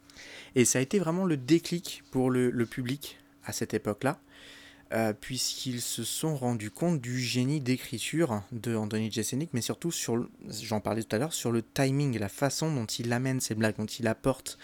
Et 0.54 0.64
ça 0.64 0.78
a 0.78 0.82
été 0.82 1.00
vraiment 1.00 1.24
le 1.24 1.36
déclic 1.36 2.04
pour 2.12 2.30
le, 2.30 2.52
public 2.66 3.18
à 3.44 3.52
cette 3.52 3.74
époque-là, 3.74 4.20
puisqu'ils 5.20 5.80
se 5.80 6.04
sont 6.04 6.36
rendus 6.36 6.70
compte 6.70 7.00
du 7.00 7.18
génie 7.18 7.60
d'écriture 7.60 8.44
de 8.52 8.76
Anthony 8.76 9.10
Jeselnik, 9.10 9.50
mais 9.54 9.60
surtout 9.60 9.90
sur, 9.90 10.28
j'en 10.48 10.80
parlais 10.80 11.02
tout 11.02 11.16
à 11.16 11.18
l'heure, 11.18 11.32
sur 11.32 11.50
le 11.50 11.62
timing, 11.62 12.16
la 12.18 12.28
façon 12.28 12.72
dont 12.72 12.86
il 12.86 13.12
amène 13.12 13.40
ses 13.40 13.56
blagues, 13.56 13.76
dont 13.76 13.86
il 13.86 14.06
apporte 14.06 14.56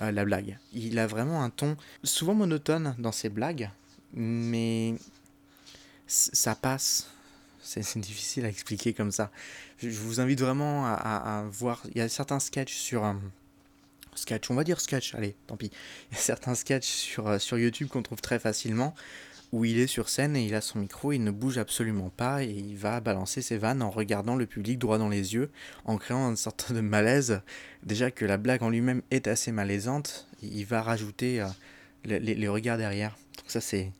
euh, 0.00 0.10
la 0.10 0.24
blague. 0.24 0.58
Il 0.72 0.98
a 0.98 1.06
vraiment 1.06 1.42
un 1.42 1.50
ton 1.50 1.76
souvent 2.04 2.34
monotone 2.34 2.94
dans 2.98 3.12
ses 3.12 3.28
blagues, 3.28 3.70
mais 4.14 4.94
ça 6.06 6.54
passe. 6.54 7.10
C'est 7.62 7.98
difficile 7.98 8.44
à 8.44 8.48
expliquer 8.48 8.92
comme 8.92 9.12
ça. 9.12 9.30
Je 9.78 9.88
vous 9.90 10.20
invite 10.20 10.40
vraiment 10.40 10.86
à, 10.86 11.44
voir. 11.50 11.82
Il 11.94 11.98
y 11.98 12.00
a 12.00 12.08
certains 12.08 12.40
sketchs 12.40 12.74
sur. 12.74 13.04
un 13.04 13.20
sketch, 14.14 14.50
on 14.50 14.54
va 14.54 14.64
dire 14.64 14.80
sketch, 14.80 15.14
allez, 15.14 15.34
tant 15.46 15.56
pis. 15.56 15.70
Il 16.10 16.14
y 16.14 16.18
a 16.18 16.20
certains 16.20 16.54
sketchs 16.54 16.86
sur, 16.86 17.28
euh, 17.28 17.38
sur 17.38 17.58
YouTube 17.58 17.88
qu'on 17.88 18.02
trouve 18.02 18.20
très 18.20 18.38
facilement 18.38 18.94
où 19.52 19.66
il 19.66 19.78
est 19.78 19.86
sur 19.86 20.08
scène 20.08 20.34
et 20.34 20.44
il 20.44 20.54
a 20.54 20.62
son 20.62 20.78
micro, 20.78 21.12
il 21.12 21.22
ne 21.22 21.30
bouge 21.30 21.58
absolument 21.58 22.08
pas 22.08 22.42
et 22.42 22.50
il 22.50 22.76
va 22.76 23.00
balancer 23.00 23.42
ses 23.42 23.58
vannes 23.58 23.82
en 23.82 23.90
regardant 23.90 24.34
le 24.34 24.46
public 24.46 24.78
droit 24.78 24.96
dans 24.96 25.10
les 25.10 25.34
yeux, 25.34 25.50
en 25.84 25.98
créant 25.98 26.30
une 26.30 26.36
sorte 26.36 26.72
de 26.72 26.80
malaise. 26.80 27.42
Déjà 27.82 28.10
que 28.10 28.24
la 28.24 28.38
blague 28.38 28.62
en 28.62 28.70
lui-même 28.70 29.02
est 29.10 29.28
assez 29.28 29.52
malaisante, 29.52 30.26
il 30.42 30.64
va 30.64 30.80
rajouter 30.82 31.42
euh, 31.42 31.46
les, 32.04 32.48
regards 32.48 32.78
derrière. 32.78 33.16
Donc 33.36 33.50
ça 33.50 33.60
c'est 33.60 33.92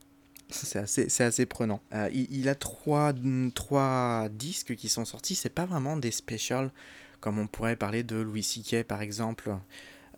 c'est 0.49 0.79
assez, 0.79 1.23
assez 1.23 1.47
prenant. 1.47 1.81
Euh, 1.95 2.11
il, 2.13 2.47
a 2.51 2.55
trois, 2.55 3.15
trois 3.55 4.29
disques 4.31 4.75
qui 4.77 4.91
sont 4.91 5.07
sortis, 5.07 5.35
c'est 5.35 5.49
pas 5.49 5.65
vraiment 5.65 5.97
des 5.97 6.11
specials 6.11 6.71
comme 7.21 7.39
on 7.39 7.47
pourrait 7.47 7.77
parler 7.77 8.03
de 8.03 8.17
Louis 8.17 8.43
C.K. 8.43 8.83
par 8.83 9.01
exemple. 9.01 9.57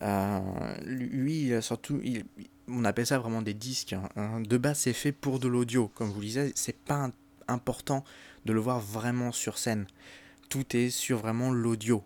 Euh, 0.02 0.40
lui, 0.82 1.52
surtout, 1.60 2.00
il, 2.02 2.24
on 2.68 2.84
appelle 2.84 3.06
ça 3.06 3.18
vraiment 3.18 3.42
des 3.42 3.54
disques. 3.54 3.94
Hein. 4.16 4.40
De 4.40 4.56
base, 4.56 4.78
c'est 4.78 4.92
fait 4.92 5.12
pour 5.12 5.38
de 5.38 5.48
l'audio. 5.48 5.88
Comme 5.94 6.08
je 6.08 6.14
vous 6.14 6.20
disais, 6.20 6.52
c'est 6.54 6.76
pas 6.76 7.10
important 7.48 8.04
de 8.44 8.52
le 8.52 8.60
voir 8.60 8.80
vraiment 8.80 9.32
sur 9.32 9.58
scène. 9.58 9.86
Tout 10.48 10.76
est 10.76 10.90
sur 10.90 11.18
vraiment 11.18 11.50
l'audio. 11.50 12.02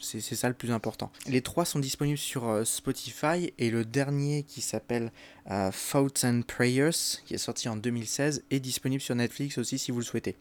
C'est 0.00 0.20
ça 0.20 0.48
le 0.48 0.54
plus 0.54 0.70
important. 0.70 1.10
Les 1.26 1.40
trois 1.40 1.64
sont 1.64 1.78
disponibles 1.78 2.18
sur 2.18 2.46
euh, 2.46 2.64
Spotify 2.64 3.52
et 3.58 3.70
le 3.70 3.86
dernier 3.86 4.42
qui 4.42 4.60
s'appelle 4.60 5.10
euh, 5.50 5.70
and 5.94 6.42
Prayers, 6.46 6.90
qui 7.24 7.34
est 7.34 7.38
sorti 7.38 7.68
en 7.68 7.76
2016, 7.76 8.44
est 8.50 8.60
disponible 8.60 9.00
sur 9.00 9.14
Netflix 9.14 9.56
aussi 9.56 9.78
si 9.78 9.92
vous 9.92 10.00
le 10.00 10.04
souhaitez. 10.04 10.36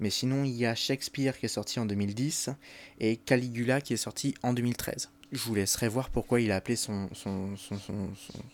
Mais 0.00 0.10
sinon, 0.10 0.44
il 0.44 0.52
y 0.52 0.64
a 0.64 0.74
Shakespeare 0.74 1.38
qui 1.38 1.46
est 1.46 1.50
sorti 1.50 1.80
en 1.80 1.86
2010 1.86 2.50
et 3.00 3.16
Caligula 3.16 3.80
qui 3.80 3.92
est 3.92 3.98
sorti 3.98 4.34
en 4.42 4.54
2013. 4.54 5.10
Je 5.34 5.40
vous 5.40 5.56
laisserai 5.56 5.88
voir 5.88 6.10
pourquoi 6.10 6.40
il 6.40 6.52
a 6.52 6.56
appelé 6.56 6.76
son, 6.76 7.08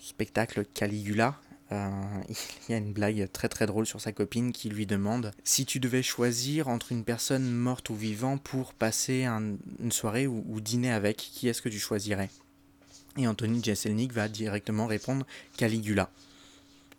spectacle 0.01 0.65
Caligula. 0.73 1.39
Euh, 1.73 1.91
il 2.69 2.73
y 2.73 2.75
a 2.75 2.79
une 2.79 2.95
blague 2.95 3.31
très 3.33 3.51
très 3.51 3.67
drôle 3.67 3.85
sur 3.85 4.01
sa 4.01 4.13
copine 4.13 4.51
qui 4.51 4.71
lui 4.71 4.87
demande 4.87 5.31
si 5.45 5.67
tu 5.67 5.79
devais 5.79 6.03
choisir 6.03 6.69
entre 6.69 6.93
une 6.93 7.05
personne 7.05 7.51
morte 7.53 7.91
ou 7.91 7.95
vivante 7.95 8.43
pour 8.43 8.73
passer 8.73 9.27
une 9.27 9.93
soirée 9.93 10.27
ou, 10.27 10.59
dîner 10.63 10.91
avec, 10.91 11.19
qui 11.19 11.49
est-ce 11.49 11.61
que 11.61 11.69
tu 11.69 11.79
choisirais? 11.79 12.31
Et 13.19 13.29
Anthony 13.29 13.63
Jeselnik 13.63 14.15
va 14.15 14.29
directement 14.29 14.87
répondre 14.87 15.27
Caligula. 15.59 16.11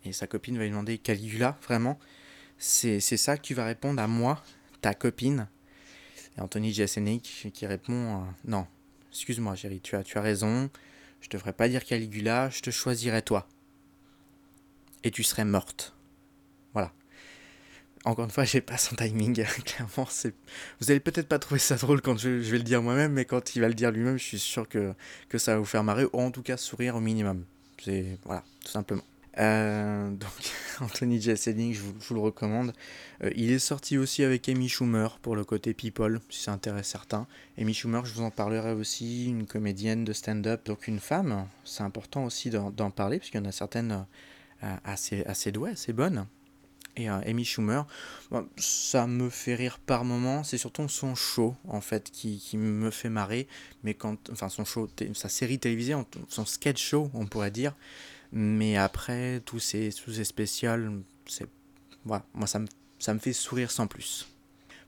Et 0.04 0.12
sa 0.12 0.28
copine 0.28 0.58
va 0.58 0.62
lui 0.62 0.70
demander 0.70 0.96
Caligula, 0.96 1.58
vraiment? 1.66 1.98
C'est 2.56 3.00
ça 3.00 3.36
que 3.36 3.42
tu 3.42 3.54
vas 3.54 3.64
répondre 3.64 4.00
à 4.00 4.06
moi, 4.06 4.44
ta 4.80 4.94
copine? 4.94 5.48
Et 6.38 6.40
Anthony 6.40 6.72
Jeselnik 6.72 7.48
qui 7.52 7.66
répond 7.66 8.20
euh, 8.20 8.24
Non, 8.44 8.68
excuse-moi 9.12 9.54
chérie, 9.54 9.80
tu 9.80 9.94
as, 9.96 10.02
tu 10.02 10.18
as 10.18 10.22
raison, 10.22 10.70
je 11.20 11.28
devrais 11.28 11.52
pas 11.52 11.68
dire 11.68 11.84
Caligula, 11.84 12.50
je 12.50 12.60
te 12.60 12.70
choisirais 12.70 13.22
toi 13.22 13.46
et 15.04 15.10
tu 15.10 15.22
serais 15.22 15.44
morte. 15.44 15.94
Voilà. 16.72 16.92
Encore 18.04 18.24
une 18.24 18.30
fois, 18.30 18.44
j'ai 18.44 18.60
pas 18.60 18.78
son 18.78 18.96
timing. 18.96 19.34
Clairement, 19.64 20.06
c'est. 20.08 20.34
Vous 20.80 20.90
allez 20.90 21.00
peut-être 21.00 21.28
pas 21.28 21.38
trouver 21.38 21.60
ça 21.60 21.76
drôle 21.76 22.00
quand 22.00 22.18
je, 22.18 22.28
vais 22.28 22.58
le 22.58 22.64
dire 22.64 22.82
moi-même, 22.82 23.12
mais 23.12 23.24
quand 23.24 23.54
il 23.54 23.60
va 23.60 23.68
le 23.68 23.74
dire 23.74 23.90
lui-même, 23.90 24.18
je 24.18 24.24
suis 24.24 24.38
sûr 24.38 24.68
que, 24.68 24.94
que 25.28 25.38
ça 25.38 25.54
va 25.54 25.58
vous 25.58 25.64
faire 25.64 25.84
marrer, 25.84 26.04
ou 26.12 26.20
en 26.20 26.30
tout 26.30 26.42
cas 26.42 26.56
sourire 26.56 26.96
au 26.96 27.00
minimum. 27.00 27.44
C'est. 27.82 28.18
Voilà, 28.24 28.42
tout 28.64 28.70
simplement. 28.70 29.04
Euh, 29.38 30.10
donc, 30.10 30.30
Anthony 30.80 31.20
Jeselnik, 31.20 31.74
je, 31.74 31.80
je, 31.80 32.08
vous 32.08 32.14
le 32.14 32.20
recommande. 32.20 32.72
Euh, 33.22 33.30
il 33.34 33.50
est 33.50 33.58
sorti 33.58 33.98
aussi 33.98 34.22
avec 34.22 34.48
Amy 34.48 34.68
Schumer 34.68 35.18
pour 35.22 35.36
le 35.36 35.44
côté 35.44 35.74
people, 35.74 36.20
si 36.28 36.42
ça 36.42 36.52
intéresse 36.52 36.88
certains. 36.88 37.26
Amy 37.58 37.74
Schumer, 37.74 38.04
je 38.04 38.14
vous 38.14 38.22
en 38.22 38.30
parlerai 38.30 38.72
aussi, 38.72 39.26
une 39.26 39.46
comédienne 39.46 40.04
de 40.04 40.12
stand-up, 40.12 40.66
donc 40.66 40.86
une 40.86 41.00
femme. 41.00 41.46
C'est 41.64 41.82
important 41.82 42.24
aussi 42.24 42.50
d'en 42.50 42.90
parler, 42.90 43.18
parce 43.18 43.30
qu'il 43.30 43.40
y 43.40 43.42
en 43.42 43.48
a 43.48 43.52
certaines 43.52 44.06
euh, 44.62 44.76
assez, 44.84 45.24
assez 45.24 45.52
douée, 45.52 45.72
assez 45.72 45.92
bonne. 45.92 46.26
Et 46.94 47.08
Amy 47.08 47.46
Schumer, 47.46 47.86
ça 48.58 49.06
me 49.06 49.30
fait 49.30 49.54
rire 49.54 49.78
par 49.78 50.04
moment. 50.04 50.44
C'est 50.44 50.58
surtout 50.58 50.86
son 50.90 51.14
show, 51.14 51.56
en 51.66 51.80
fait, 51.80 52.10
qui, 52.10 52.36
qui, 52.36 52.58
me 52.58 52.90
fait 52.90 53.08
marrer. 53.08 53.48
Mais 53.82 53.94
quand. 53.94 54.28
Enfin, 54.30 54.50
son 54.50 54.66
show, 54.66 54.90
sa 55.14 55.30
série 55.30 55.58
télévisée, 55.58 55.94
son 56.28 56.44
sketch 56.44 56.82
show, 56.82 57.10
on 57.14 57.24
pourrait 57.24 57.50
dire. 57.50 57.74
Mais 58.32 58.76
après, 58.76 59.40
tous 59.44 59.58
ces, 59.58 59.90
tous 59.92 60.12
ces 60.12 60.24
spéciales, 60.24 61.02
c'est. 61.26 61.46
Voilà, 62.04 62.24
moi, 62.34 62.46
ça 62.46 62.58
me, 62.58 62.66
ça 62.98 63.12
me 63.14 63.18
fait 63.18 63.34
sourire 63.34 63.70
sans 63.70 63.86
plus. 63.86 64.28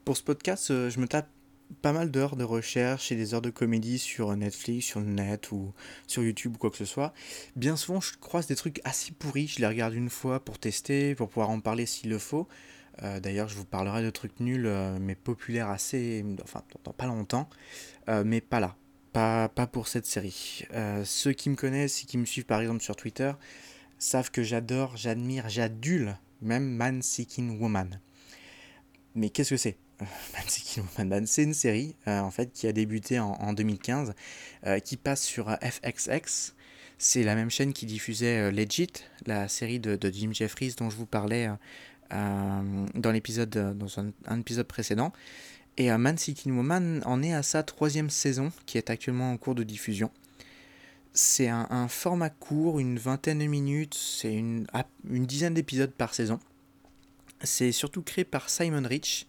Pour 0.05 0.17
ce 0.17 0.23
podcast, 0.23 0.71
euh, 0.71 0.91
je 0.91 0.99
me 0.99 1.07
tape 1.07 1.29
pas 1.83 1.93
mal 1.93 2.11
d'heures 2.11 2.37
de 2.37 2.45
recherche 2.45 3.13
et 3.13 3.17
des 3.17 3.35
heures 3.35 3.43
de 3.43 3.51
comédie 3.51 3.99
sur 3.99 4.35
Netflix, 4.35 4.87
sur 4.87 5.01
le 5.01 5.07
net 5.07 5.53
ou 5.53 5.73
sur 6.07 6.23
YouTube 6.23 6.55
ou 6.57 6.59
quoi 6.59 6.71
que 6.71 6.77
ce 6.77 6.85
soit. 6.85 7.13
Bien 7.55 7.77
souvent, 7.77 8.01
je 8.01 8.17
croise 8.19 8.47
des 8.47 8.57
trucs 8.57 8.81
assez 8.85 9.13
pourris. 9.13 9.47
Je 9.47 9.61
les 9.61 9.67
regarde 9.67 9.95
une 9.95 10.11
fois 10.11 10.45
pour 10.45 10.59
tester, 10.59 11.15
pour 11.15 11.29
pouvoir 11.29 11.51
en 11.51 11.61
parler 11.61 11.87
s'il 11.87 12.11
le 12.11 12.19
faut. 12.19 12.49
Euh, 13.03 13.21
d'ailleurs, 13.21 13.49
je 13.49 13.57
vous 13.57 13.65
parlerai 13.65 14.03
de 14.03 14.11
trucs 14.11 14.41
nuls, 14.41 14.67
euh, 14.67 14.97
mais 15.01 15.15
populaires 15.15 15.69
assez. 15.69 16.25
Enfin, 16.43 16.63
dans 16.85 16.93
pas 16.93 17.07
longtemps. 17.07 17.49
Mais 18.25 18.41
pas 18.41 18.61
là. 18.61 18.77
Pas, 19.15 19.49
pour 19.73 19.89
cette 19.89 20.07
série. 20.07 20.65
ceux 21.05 21.33
qui 21.33 21.49
me 21.49 21.57
connaissent 21.57 22.03
et 22.03 22.07
qui 22.07 22.19
me 22.19 22.27
suivent 22.27 22.47
par 22.47 22.61
exemple 22.61 22.83
sur 22.83 22.97
Twitter 22.97 23.33
savent 23.99 24.31
que 24.31 24.43
j'adore, 24.43 24.97
j'admire, 24.97 25.49
j'adule 25.49 26.17
même 26.43 26.69
Man 26.69 27.03
Seeking 27.03 27.59
Woman. 27.61 28.01
Mais 29.15 29.31
qu'est-ce 29.31 29.51
que 29.51 29.57
c'est 29.57 29.79
c'est 31.27 31.43
une 31.43 31.55
série 31.55 31.95
euh, 32.09 32.19
en 32.21 32.31
fait 32.31 32.53
qui 32.53 32.67
a 32.67 32.73
débuté 32.73 33.21
en, 33.21 33.53
2015, 33.53 34.15
euh, 34.67 34.79
qui 34.81 34.97
passe 34.97 35.23
sur 35.23 35.49
euh, 35.49 35.57
FXX. 35.63 36.55
C'est 36.99 37.23
la 37.23 37.35
même 37.35 37.51
chaîne 37.51 37.73
qui 37.73 37.87
diffusait 37.87 38.51
Legit, 38.51 38.93
la 39.27 39.49
série 39.49 39.79
de, 39.81 39.99
Jim 40.13 40.31
Jeffries 40.33 40.75
dont 40.79 40.91
je 40.91 40.97
vous 40.97 41.07
parlais 41.07 41.49
dans 42.11 43.11
l'épisode 43.13 43.51
dans 43.51 43.99
un, 43.99 44.39
épisode 44.39 44.67
précédent. 44.67 45.13
Et 45.77 45.91
Man 45.91 46.17
Seeking 46.17 46.57
Woman 46.57 47.03
en 47.05 47.23
est 47.23 47.33
à 47.33 47.43
sa 47.43 47.63
troisième 47.63 48.11
saison 48.11 48.53
qui 48.67 48.79
est 48.79 48.91
actuellement 48.91 49.33
en 49.33 49.37
cours 49.37 49.55
de 49.55 49.65
diffusion. 49.65 50.11
C'est 51.13 51.49
un, 51.49 51.89
format 51.89 52.31
court, 52.31 52.81
une 52.81 52.99
vingtaine 52.99 53.39
de 53.39 53.47
minutes, 53.47 53.95
c'est 53.95 54.35
une, 54.35 54.67
une 55.09 55.27
dizaine 55.27 55.55
d'épisodes 55.55 55.93
par 55.93 56.13
saison. 56.13 56.41
C'est 57.43 57.73
surtout 57.73 58.03
créé 58.03 58.25
par 58.25 58.51
Simon 58.51 58.83
Rich, 58.87 59.27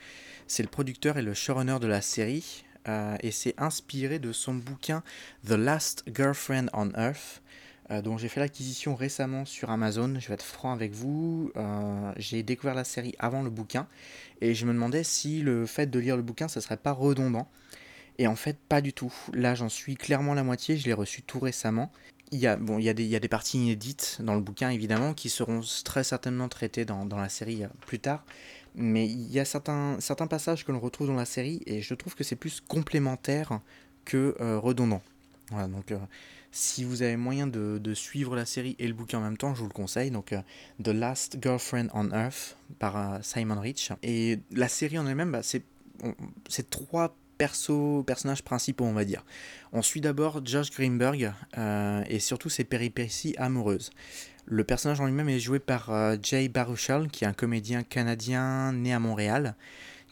c'est 0.47 0.63
le 0.63 0.69
producteur 0.69 1.17
et 1.17 1.21
le 1.21 1.33
showrunner 1.33 1.77
de 1.79 1.87
la 1.87 2.01
série, 2.01 2.63
euh, 2.87 3.15
et 3.21 3.31
c'est 3.31 3.53
inspiré 3.57 4.19
de 4.19 4.31
son 4.31 4.53
bouquin 4.53 5.03
The 5.45 5.51
Last 5.51 6.03
Girlfriend 6.13 6.67
on 6.73 6.89
Earth, 6.91 7.41
euh, 7.41 7.64
dont 7.89 8.17
j'ai 8.17 8.27
fait 8.27 8.39
l'acquisition 8.39 8.95
récemment 8.95 9.45
sur 9.45 9.69
Amazon. 9.69 10.15
Je 10.19 10.27
vais 10.27 10.33
être 10.33 10.43
franc 10.43 10.73
avec 10.73 10.93
vous, 10.93 11.51
euh, 11.55 12.11
j'ai 12.17 12.43
découvert 12.43 12.75
la 12.75 12.83
série 12.83 13.15
avant 13.19 13.43
le 13.43 13.49
bouquin, 13.49 13.87
et 14.41 14.55
je 14.55 14.65
me 14.65 14.73
demandais 14.73 15.03
si 15.03 15.41
le 15.41 15.65
fait 15.65 15.89
de 15.89 15.99
lire 15.99 16.17
le 16.17 16.23
bouquin, 16.23 16.47
ça 16.47 16.61
serait 16.61 16.77
pas 16.77 16.91
redondant. 16.91 17.47
Et 18.17 18.27
en 18.27 18.35
fait, 18.35 18.57
pas 18.57 18.81
du 18.81 18.93
tout. 18.93 19.13
Là, 19.33 19.55
j'en 19.55 19.69
suis 19.69 19.95
clairement 19.95 20.33
la 20.33 20.43
moitié, 20.43 20.77
je 20.77 20.85
l'ai 20.85 20.93
reçu 20.93 21.21
tout 21.21 21.39
récemment. 21.39 21.91
Il 22.31 22.39
y, 22.39 22.47
a, 22.47 22.55
bon, 22.55 22.79
il, 22.79 22.85
y 22.85 22.89
a 22.89 22.93
des, 22.93 23.03
il 23.03 23.09
y 23.09 23.15
a 23.15 23.19
des 23.19 23.27
parties 23.27 23.57
inédites 23.57 24.17
dans 24.21 24.33
le 24.33 24.41
bouquin, 24.41 24.69
évidemment, 24.69 25.13
qui 25.13 25.29
seront 25.29 25.61
très 25.83 26.03
certainement 26.03 26.47
traitées 26.49 26.85
dans, 26.85 27.05
dans 27.05 27.17
la 27.17 27.29
série 27.29 27.63
plus 27.85 27.99
tard. 27.99 28.23
Mais 28.73 29.05
il 29.05 29.31
y 29.31 29.39
a 29.39 29.45
certains, 29.45 29.97
certains 29.99 30.27
passages 30.27 30.65
que 30.65 30.71
l'on 30.71 30.79
retrouve 30.79 31.07
dans 31.07 31.15
la 31.15 31.25
série 31.25 31.61
et 31.65 31.81
je 31.81 31.93
trouve 31.93 32.15
que 32.15 32.23
c'est 32.23 32.35
plus 32.35 32.61
complémentaire 32.61 33.59
que 34.03 34.35
euh, 34.41 34.59
redondant. 34.59 35.01
Voilà, 35.49 35.67
donc 35.67 35.91
euh, 35.91 35.97
si 36.55 36.83
vous 36.83 37.01
avez 37.01 37.17
moyen 37.17 37.47
de, 37.47 37.79
de, 37.81 37.93
suivre 37.93 38.35
la 38.35 38.45
série 38.45 38.75
et 38.79 38.87
le 38.87 38.93
bouquin 38.93 39.19
en 39.19 39.21
même 39.21 39.37
temps, 39.37 39.53
je 39.53 39.59
vous 39.59 39.67
le 39.67 39.73
conseille. 39.73 40.11
Donc 40.11 40.33
euh, 40.33 40.41
The 40.83 40.89
Last 40.89 41.37
Girlfriend 41.41 41.87
on 41.93 42.11
Earth 42.11 42.57
par 42.79 43.19
Simon 43.23 43.59
Rich. 43.59 43.91
Et 44.03 44.39
la 44.51 44.67
série 44.67 44.97
en 44.97 45.05
elle-même, 45.05 45.31
bah, 45.31 45.41
c'est 45.43 46.69
trois 46.69 47.15
persos, 47.37 48.05
personnages 48.05 48.43
principaux, 48.43 48.85
on 48.85 48.93
va 48.93 49.05
dire. 49.05 49.25
On 49.73 49.81
suit 49.81 50.01
d'abord 50.01 50.45
Josh 50.45 50.71
Greenberg 50.71 51.33
et 52.07 52.19
surtout 52.19 52.49
ses 52.49 52.63
péripéties 52.63 53.35
amoureuses. 53.37 53.91
Le 54.47 54.63
personnage 54.63 55.01
en 55.01 55.07
lui-même 55.07 55.29
est 55.29 55.39
joué 55.39 55.57
par 55.57 55.89
euh, 55.89 56.17
Jay 56.21 56.49
Baruchel, 56.49 57.07
qui 57.07 57.23
est 57.23 57.27
un 57.27 57.33
comédien 57.33 57.81
canadien 57.81 58.73
né 58.73 58.93
à 58.93 58.99
Montréal, 58.99 59.55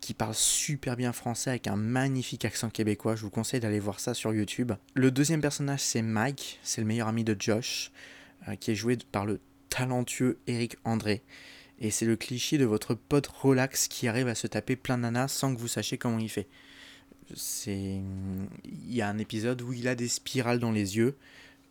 qui 0.06 0.14
parle 0.14 0.36
super 0.36 0.96
bien 0.96 1.14
français 1.14 1.52
avec 1.52 1.68
un 1.68 1.76
magnifique 1.76 2.46
accent 2.46 2.70
québécois. 2.70 3.16
Je 3.16 3.22
vous 3.22 3.30
conseille 3.30 3.60
d'aller 3.60 3.80
voir 3.80 4.00
ça 4.00 4.14
sur 4.14 4.34
YouTube. 4.34 4.74
Le 4.94 5.12
deuxième 5.12 5.42
personnage, 5.42 5.82
c'est 5.82 6.02
Mike, 6.02 6.60
c'est 6.64 6.82
le 6.82 6.88
meilleur 6.88 7.08
ami 7.08 7.24
de 7.24 7.36
Josh, 7.40 7.92
euh, 8.48 8.56
qui 8.56 8.72
est 8.72 8.76
joué 8.76 8.98
par 9.12 9.26
le 9.26 9.40
talentueux 9.70 10.38
Eric 10.48 10.78
André. 10.84 11.22
Et 11.80 11.90
c'est 11.90 12.06
le 12.06 12.16
cliché 12.16 12.58
de 12.58 12.66
votre 12.66 12.94
pote 12.94 13.28
relax 13.28 13.88
qui 13.88 14.08
arrive 14.08 14.28
à 14.28 14.36
se 14.36 14.48
taper 14.48 14.76
plein 14.76 14.98
de 14.98 15.04
nanas 15.04 15.30
sans 15.30 15.56
que 15.56 15.60
vous 15.60 15.68
sachiez 15.68 15.98
comment 15.98 16.20
il 16.20 16.30
fait. 16.30 16.48
C'est... 17.36 18.02
Il 18.66 18.94
y 18.94 19.02
a 19.02 19.08
un 19.08 19.18
épisode 19.18 19.62
où 19.62 19.74
il 19.74 19.88
a 19.88 19.96
des 19.96 20.08
spirales 20.08 20.60
dans 20.60 20.72
les 20.72 20.98
yeux 20.98 21.16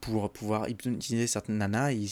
pour 0.02 0.30
pouvoir 0.30 0.68
hypnotiser 0.68 1.26
certaines 1.26 1.58
nanas. 1.58 1.92
Il, 1.92 2.10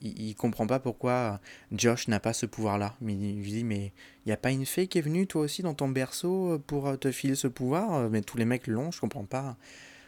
il, 0.00 0.34
comprend 0.34 0.66
pas 0.66 0.80
pourquoi 0.80 1.38
Josh 1.70 2.08
n'a 2.08 2.18
pas 2.18 2.32
ce 2.32 2.46
pouvoir-là. 2.46 2.96
Mais 3.00 3.12
il 3.12 3.42
lui 3.42 3.52
dit 3.52 3.62
Mais 3.62 3.92
il 4.24 4.28
n'y 4.28 4.32
a 4.32 4.36
pas 4.36 4.50
une 4.50 4.66
fée 4.66 4.88
qui 4.88 4.98
est 4.98 5.02
venue 5.02 5.28
toi 5.28 5.42
aussi 5.42 5.62
dans 5.62 5.74
ton 5.74 5.88
berceau 5.88 6.58
pour 6.66 6.98
te 6.98 7.12
filer 7.12 7.36
ce 7.36 7.46
pouvoir 7.46 8.10
Mais 8.10 8.22
tous 8.22 8.38
les 8.38 8.46
mecs 8.46 8.66
l'ont, 8.66 8.90
je 8.90 8.98
comprends 9.00 9.26
pas. 9.26 9.56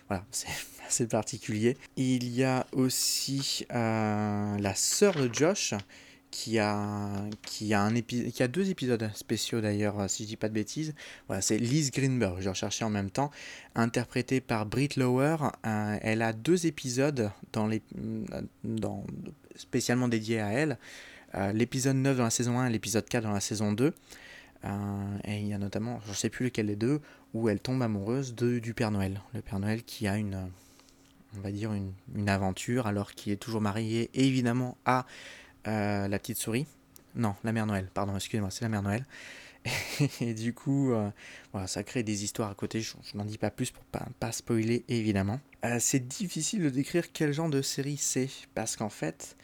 Voilà, 0.09 0.25
c'est 0.33 0.49
assez 0.89 1.07
particulier. 1.07 1.77
Il 1.97 2.29
y 2.35 2.45
a 2.45 2.67
aussi 2.73 3.67
euh, 3.73 4.59
la 4.59 4.75
sœur 4.75 5.15
de 5.15 5.33
Josh 5.33 5.75
qui 6.33 6.59
a, 6.59 7.25
qui 7.43 7.75
a, 7.75 7.83
un 7.83 8.01
qui 8.01 8.43
a 8.43 8.49
deux 8.49 8.71
épisodes 8.71 9.09
spéciaux 9.15 9.61
d'ailleurs, 9.61 10.01
euh, 10.01 10.09
si 10.09 10.25
je 10.25 10.29
dis 10.29 10.37
pas 10.37 10.49
de 10.49 10.55
bêtises. 10.55 10.95
Voilà, 11.29 11.43
c'est 11.43 11.59
Liz 11.59 11.93
Greenberg, 11.93 12.41
je 12.41 12.49
recherchais 12.49 12.85
en 12.85 12.91
même 12.91 13.11
temps, 13.11 13.31
interprétée 13.75 14.41
par 14.41 14.65
Britt 14.65 14.97
Lower. 14.97 15.37
Euh, 15.67 15.99
elle 16.01 16.23
a 16.23 16.33
deux 16.33 16.67
épisodes 16.67 17.31
dans 17.53 17.67
les, 17.67 17.83
dans, 18.65 19.05
spécialement 19.55 20.09
dédiés 20.09 20.41
à 20.41 20.49
elle. 20.49 20.79
Euh, 21.35 21.53
l'épisode 21.53 21.97
9 21.97 22.17
dans 22.17 22.25
la 22.25 22.31
saison 22.31 22.59
1 22.59 22.67
et 22.67 22.73
l'épisode 22.73 23.07
4 23.07 23.25
dans 23.25 23.33
la 23.33 23.41
saison 23.41 23.73
2. 23.73 23.93
et 25.25 25.39
il 25.39 25.47
y 25.47 25.53
a 25.53 25.59
notamment, 25.59 26.01
je 26.07 26.11
ne 26.11 26.15
sais 26.15 26.31
plus 26.31 26.47
lequel 26.47 26.67
des 26.67 26.77
deux, 26.77 27.03
où 27.35 27.51
elle 27.51 27.61
tombe 27.61 27.83
amoureuse 27.83 28.35
de, 28.35 28.59
du 28.59 28.73
Père 28.73 28.91
Noël. 28.91 29.21
Le 29.35 29.43
Père 29.43 29.61
Noël 29.61 29.83
qui 29.83 30.09
a 30.09 30.17
une, 30.17 30.49
on 31.37 31.41
va 31.43 31.53
dire, 31.53 31.75
une, 31.75 31.93
une 32.17 32.31
aventure 32.31 32.87
alors 32.87 33.13
qu'il 33.13 33.35
est 33.35 33.37
toujours 33.37 33.61
marié 33.61 34.09
évidemment 34.15 34.79
à 34.87 35.05
euh, 35.67 36.09
la 36.09 36.19
petite 36.19 36.39
souris. 36.39 36.67
Non, 37.15 37.35
la 37.45 37.53
mère 37.53 37.67
Noël, 37.67 37.89
pardon, 37.93 38.15
excusez-moi, 38.15 38.51
c'est 38.51 38.63
la 38.63 38.69
mère 38.69 38.83
Noël. 38.83 39.05
Et 40.21 40.35
du 40.35 40.55
coup, 40.55 40.93
euh, 40.93 41.11
voilà, 41.53 41.67
ça 41.67 41.85
crée 41.85 42.03
des 42.03 42.25
histoires 42.25 42.51
à 42.51 42.55
côté, 42.55 42.81
je, 42.81 42.95
n'en 43.15 43.25
dis 43.25 43.39
pas 43.39 43.51
plus 43.51 43.71
pour 43.71 43.85
pas, 43.85 44.07
pas 44.19 44.33
spoiler 44.33 44.85
évidemment. 44.89 45.41
Euh, 45.65 45.77
c'est 45.79 46.07
difficile 46.07 46.63
de 46.63 46.71
décrire 46.71 47.13
quel 47.13 47.33
genre 47.33 47.49
de 47.49 47.63
série 47.63 47.97
c'est, 47.97 48.29
parce 48.55 48.77
qu'en 48.77 48.89
fait, 48.89 49.37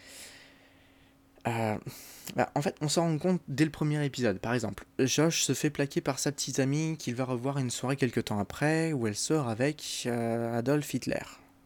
bah, 1.45 2.51
en 2.55 2.61
fait, 2.61 2.77
on 2.83 2.89
s'en 2.89 3.03
rend 3.03 3.19
compte 3.19 3.41
dès 3.49 3.65
le 3.65 3.71
premier 3.71 4.05
épisode. 4.05 4.39
Par 4.39 4.53
exemple, 4.53 4.85
Josh 4.99 5.43
se 5.43 5.55
fait 5.55 5.71
plaquer 5.71 6.01
par 6.01 6.19
sa 6.19 6.33
petite 6.33 6.59
amie 6.59 6.97
qu'il 6.99 7.15
va 7.15 7.25
revoir 7.25 7.59
une 7.59 7.71
soirée 7.71 7.97
quelques 7.97 8.25
temps 8.25 8.39
après, 8.39 8.93
où 8.93 9.07
elle 9.07 9.17
sort 9.17 9.49
avec 9.49 10.07
Adolf 10.07 10.93
Hitler. 10.93 11.23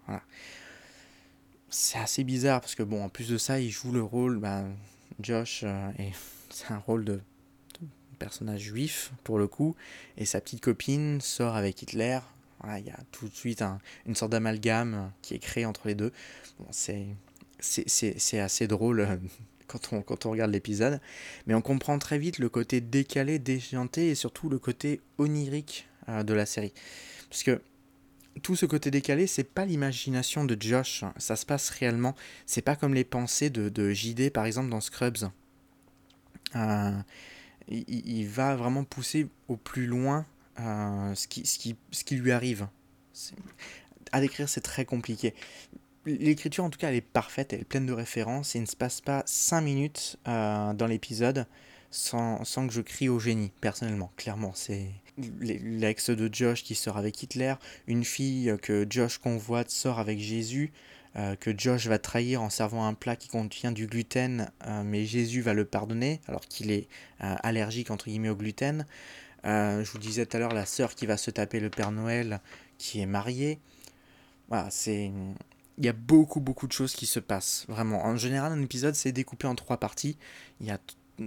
Voilà 0.06 0.22
c'est 1.72 1.98
assez 1.98 2.22
bizarre 2.22 2.60
parce 2.60 2.74
que 2.74 2.82
bon, 2.82 3.02
en 3.02 3.08
plus 3.08 3.28
de 3.28 3.38
ça, 3.38 3.58
il 3.58 3.70
joue 3.70 3.92
le 3.92 4.02
rôle, 4.02 4.38
ben, 4.38 4.72
Josh, 5.20 5.62
euh, 5.64 5.90
et 5.98 6.10
c'est 6.50 6.70
un 6.70 6.78
rôle 6.78 7.04
de, 7.04 7.20
personnage 8.18 8.60
juif 8.60 9.12
pour 9.24 9.38
le 9.38 9.48
coup, 9.48 9.74
et 10.16 10.24
sa 10.24 10.40
petite 10.40 10.60
copine 10.60 11.20
sort 11.20 11.56
avec 11.56 11.82
Hitler. 11.82 12.20
il 12.78 12.86
y 12.86 12.90
a 12.90 13.00
tout 13.10 13.26
de 13.26 13.34
suite 13.34 13.64
une 14.06 14.14
sorte 14.14 14.30
d'amalgame 14.30 15.10
qui 15.22 15.34
est 15.34 15.40
créé 15.40 15.66
entre 15.66 15.88
les 15.88 15.96
deux. 15.96 16.12
Bon, 16.60 16.66
c'est, 16.70 17.06
assez 18.38 18.68
drôle 18.68 19.00
euh, 19.00 19.16
quand 19.66 19.92
on, 19.92 20.02
quand 20.02 20.26
on 20.26 20.30
regarde 20.30 20.52
l'épisode, 20.52 21.00
mais 21.46 21.54
on 21.54 21.62
comprend 21.62 21.98
très 21.98 22.18
vite 22.18 22.38
le 22.38 22.48
côté 22.48 22.80
décalé, 22.80 23.40
déjanté 23.40 24.10
et 24.10 24.14
surtout 24.14 24.48
le 24.48 24.60
côté 24.60 25.00
onirique 25.18 25.88
euh, 26.08 26.22
de 26.22 26.34
la 26.34 26.46
série. 26.46 26.74
Parce 27.28 27.42
tout 28.42 28.56
ce 28.56 28.66
côté 28.66 28.90
décalé, 28.90 29.26
c'est 29.26 29.44
pas 29.44 29.64
l'imagination 29.64 30.44
de 30.44 30.56
Josh, 30.58 31.04
ça 31.18 31.36
se 31.36 31.44
passe 31.44 31.70
réellement. 31.70 32.14
C'est 32.46 32.62
pas 32.62 32.76
comme 32.76 32.94
les 32.94 33.04
pensées 33.04 33.50
de, 33.50 33.90
JD 33.92 34.30
par 34.30 34.46
exemple 34.46 34.70
dans 34.70 34.80
Scrubs. 34.80 35.30
Euh, 36.56 36.92
il, 37.68 38.26
va 38.26 38.56
vraiment 38.56 38.84
pousser 38.84 39.28
au 39.48 39.56
plus 39.56 39.86
loin 39.86 40.26
euh, 40.60 41.14
ce, 41.14 41.26
qui, 41.26 41.76
lui 42.16 42.32
arrive. 42.32 42.66
À 44.12 44.20
décrire, 44.20 44.48
c'est 44.48 44.60
très 44.60 44.84
compliqué. 44.84 45.34
L'écriture, 46.04 46.64
en 46.64 46.70
tout 46.70 46.78
cas, 46.78 46.88
elle 46.88 46.96
est 46.96 47.00
parfaite, 47.00 47.52
elle 47.52 47.60
est 47.60 47.64
pleine 47.64 47.86
de 47.86 47.92
références 47.92 48.54
et 48.54 48.58
il 48.58 48.62
ne 48.62 48.66
se 48.66 48.76
passe 48.76 49.00
pas 49.00 49.22
5 49.26 49.60
minutes 49.60 50.18
euh, 50.26 50.74
dans 50.74 50.86
l'épisode 50.86 51.46
sans, 51.90 52.44
sans, 52.44 52.66
que 52.66 52.72
je 52.72 52.80
crie 52.80 53.08
au 53.08 53.20
génie, 53.20 53.52
personnellement. 53.60 54.12
Clairement, 54.16 54.52
c'est 54.54 54.90
l'ex 55.40 56.10
de 56.10 56.32
Josh 56.32 56.62
qui 56.62 56.74
sort 56.74 56.96
avec 56.96 57.22
Hitler, 57.22 57.54
une 57.86 58.04
fille 58.04 58.56
que 58.62 58.86
Josh 58.88 59.18
convoite 59.18 59.70
sort 59.70 59.98
avec 59.98 60.18
Jésus, 60.18 60.72
euh, 61.16 61.36
que 61.36 61.56
Josh 61.56 61.88
va 61.88 61.98
trahir 61.98 62.40
en 62.40 62.48
servant 62.48 62.86
un 62.86 62.94
plat 62.94 63.16
qui 63.16 63.28
contient 63.28 63.70
du 63.70 63.86
gluten, 63.86 64.50
euh, 64.66 64.82
mais 64.82 65.04
Jésus 65.04 65.42
va 65.42 65.52
le 65.52 65.66
pardonner 65.66 66.22
alors 66.26 66.40
qu'il 66.40 66.70
est 66.70 66.88
euh, 67.22 67.34
allergique 67.42 67.90
entre 67.90 68.06
guillemets 68.06 68.30
au 68.30 68.36
gluten. 68.36 68.86
je 69.44 69.90
vous 69.90 69.98
disais 69.98 70.24
tout 70.24 70.38
à 70.38 70.40
l'heure 70.40 70.54
la 70.54 70.64
sœur 70.64 70.94
qui 70.94 71.04
va 71.04 71.18
se 71.18 71.30
taper 71.30 71.60
le 71.60 71.68
Père 71.68 71.92
Noël 71.92 72.40
qui 72.78 73.00
est 73.00 73.06
mariée. 73.06 73.60
Voilà, 74.48 74.70
c'est 74.70 75.12
il 75.78 75.84
y 75.84 75.88
a 75.88 75.92
beaucoup 75.92 76.40
beaucoup 76.40 76.66
de 76.66 76.72
choses 76.72 76.94
qui 76.94 77.06
se 77.06 77.20
passent 77.20 77.66
vraiment. 77.68 78.04
En 78.04 78.16
général, 78.16 78.52
un 78.52 78.62
épisode 78.62 78.94
c'est 78.94 79.12
découpé 79.12 79.46
en 79.46 79.54
trois 79.54 79.76
parties. 79.76 80.16
Il 80.60 80.66
y 80.66 80.70
a 80.70 80.78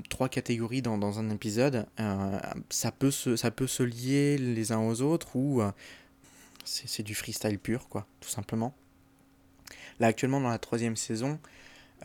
trois 0.09 0.29
catégories 0.29 0.81
dans, 0.81 0.97
dans 0.97 1.19
un 1.19 1.29
épisode, 1.29 1.85
euh, 1.99 2.39
ça, 2.69 2.91
peut 2.91 3.11
se, 3.11 3.35
ça 3.35 3.51
peut 3.51 3.67
se 3.67 3.83
lier 3.83 4.37
les 4.37 4.71
uns 4.71 4.79
aux 4.79 5.01
autres 5.01 5.35
ou 5.35 5.61
euh, 5.61 5.71
c'est 6.63 7.03
du 7.03 7.15
freestyle 7.15 7.59
pur, 7.59 7.87
quoi, 7.89 8.07
tout 8.19 8.29
simplement. 8.29 8.75
Là, 9.99 10.07
actuellement, 10.07 10.41
dans 10.41 10.49
la 10.49 10.59
troisième 10.59 10.95
saison, 10.95 11.39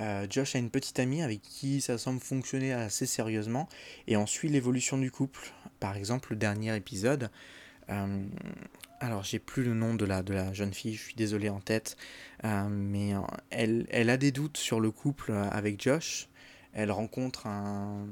euh, 0.00 0.26
Josh 0.28 0.54
a 0.54 0.58
une 0.58 0.70
petite 0.70 0.98
amie 0.98 1.22
avec 1.22 1.42
qui 1.42 1.80
ça 1.80 1.98
semble 1.98 2.20
fonctionner 2.20 2.72
assez 2.72 3.06
sérieusement 3.06 3.68
et 4.06 4.16
on 4.16 4.26
suit 4.26 4.48
l'évolution 4.48 4.98
du 4.98 5.10
couple. 5.10 5.52
Par 5.80 5.96
exemple, 5.96 6.32
le 6.32 6.36
dernier 6.36 6.76
épisode, 6.76 7.30
alors 9.00 9.24
j'ai 9.24 9.40
plus 9.40 9.64
le 9.64 9.74
nom 9.74 9.94
de 9.94 10.04
la, 10.04 10.22
de 10.22 10.32
la 10.32 10.52
jeune 10.52 10.72
fille, 10.72 10.94
je 10.94 11.02
suis 11.02 11.14
désolé 11.16 11.48
en 11.48 11.58
tête, 11.58 11.96
mais 12.44 13.14
elle, 13.50 13.88
elle 13.90 14.10
a 14.10 14.16
des 14.16 14.30
doutes 14.30 14.58
sur 14.58 14.78
le 14.78 14.92
couple 14.92 15.32
avec 15.32 15.82
Josh 15.82 16.28
elle 16.72 16.90
rencontre 16.90 17.46
un... 17.46 18.06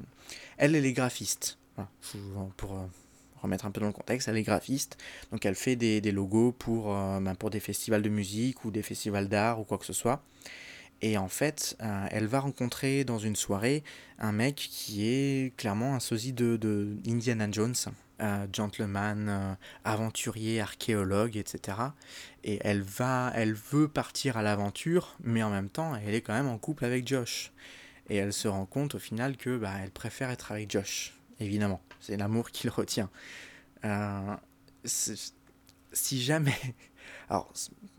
Elle, 0.56 0.74
elle 0.74 0.86
est 0.86 0.92
graphiste. 0.92 1.58
pour 2.56 2.72
euh, 2.72 2.86
remettre 3.42 3.66
un 3.66 3.70
peu 3.70 3.80
dans 3.80 3.86
le 3.86 3.92
contexte, 3.92 4.28
elle 4.28 4.36
est 4.36 4.42
graphiste. 4.42 4.96
Donc 5.30 5.46
elle 5.46 5.54
fait 5.54 5.76
des, 5.76 6.00
logos 6.12 6.52
pour, 6.52 6.94
euh, 6.94 7.20
ben, 7.20 7.34
pour 7.34 7.50
des 7.50 7.60
festivals 7.60 8.02
de 8.02 8.08
musique 8.08 8.64
ou 8.64 8.70
des 8.70 8.82
festivals 8.82 9.28
d'art 9.28 9.60
ou 9.60 9.64
quoi 9.64 9.78
que 9.78 9.86
ce 9.86 9.92
soit. 9.92 10.22
Et 11.00 11.16
en 11.16 11.28
fait, 11.28 11.76
euh, 11.80 12.06
elle 12.10 12.26
va 12.26 12.40
rencontrer 12.40 13.04
dans 13.04 13.20
une 13.20 13.36
soirée 13.36 13.84
un 14.18 14.32
mec 14.32 14.56
qui 14.56 15.06
est 15.06 15.56
clairement 15.56 15.94
un 15.94 16.00
sosie 16.00 16.32
de, 16.32 16.56
de 16.56 16.96
Indiana 17.06 17.48
Jones, 17.50 17.76
gentleman, 18.52 19.56
aventurier, 19.84 20.60
archéologue, 20.60 21.36
etc. 21.36 21.78
Et 22.42 22.58
elle 22.64 22.82
va, 22.82 23.30
elle 23.36 23.54
veut 23.54 23.86
partir 23.86 24.36
à 24.36 24.42
l'aventure, 24.42 25.14
mais 25.22 25.44
en 25.44 25.50
même 25.50 25.68
temps, 25.68 25.94
elle 25.94 26.16
est 26.16 26.20
quand 26.20 26.32
même 26.32 26.48
en 26.48 26.58
couple 26.58 26.84
avec 26.84 27.06
Josh. 27.06 27.52
Et 28.10 28.16
elle 28.16 28.32
se 28.32 28.48
rend 28.48 28.66
compte 28.66 28.94
au 28.94 28.98
final 28.98 29.36
que 29.36 29.56
bah, 29.56 29.72
elle 29.82 29.90
préfère 29.90 30.30
être 30.30 30.52
avec 30.52 30.70
Josh, 30.70 31.14
évidemment. 31.40 31.80
C'est 32.00 32.16
l'amour 32.16 32.50
qui 32.50 32.66
le 32.66 32.72
retient. 32.72 33.10
Euh, 33.84 34.36
si 34.84 36.22
jamais. 36.22 36.56
Alors, 37.30 37.52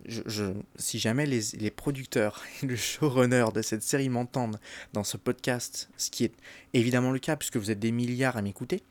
je, 0.05 0.53
si 0.75 0.97
jamais 0.97 1.25
les, 1.25 1.41
les, 1.59 1.71
producteurs 1.71 2.43
et 2.63 2.65
le 2.65 2.75
showrunner 2.75 3.45
de 3.53 3.61
cette 3.61 3.83
série 3.83 4.09
m'entendent 4.09 4.59
dans 4.93 5.03
ce 5.03 5.17
podcast, 5.17 5.89
ce 5.97 6.09
qui 6.09 6.23
est 6.23 6.33
évidemment 6.73 7.11
le 7.11 7.19
cas 7.19 7.35
puisque 7.35 7.57
vous 7.57 7.69
êtes 7.69 7.79
des 7.79 7.91
milliards 7.91 8.37
à 8.37 8.41
m'écouter, 8.41 8.81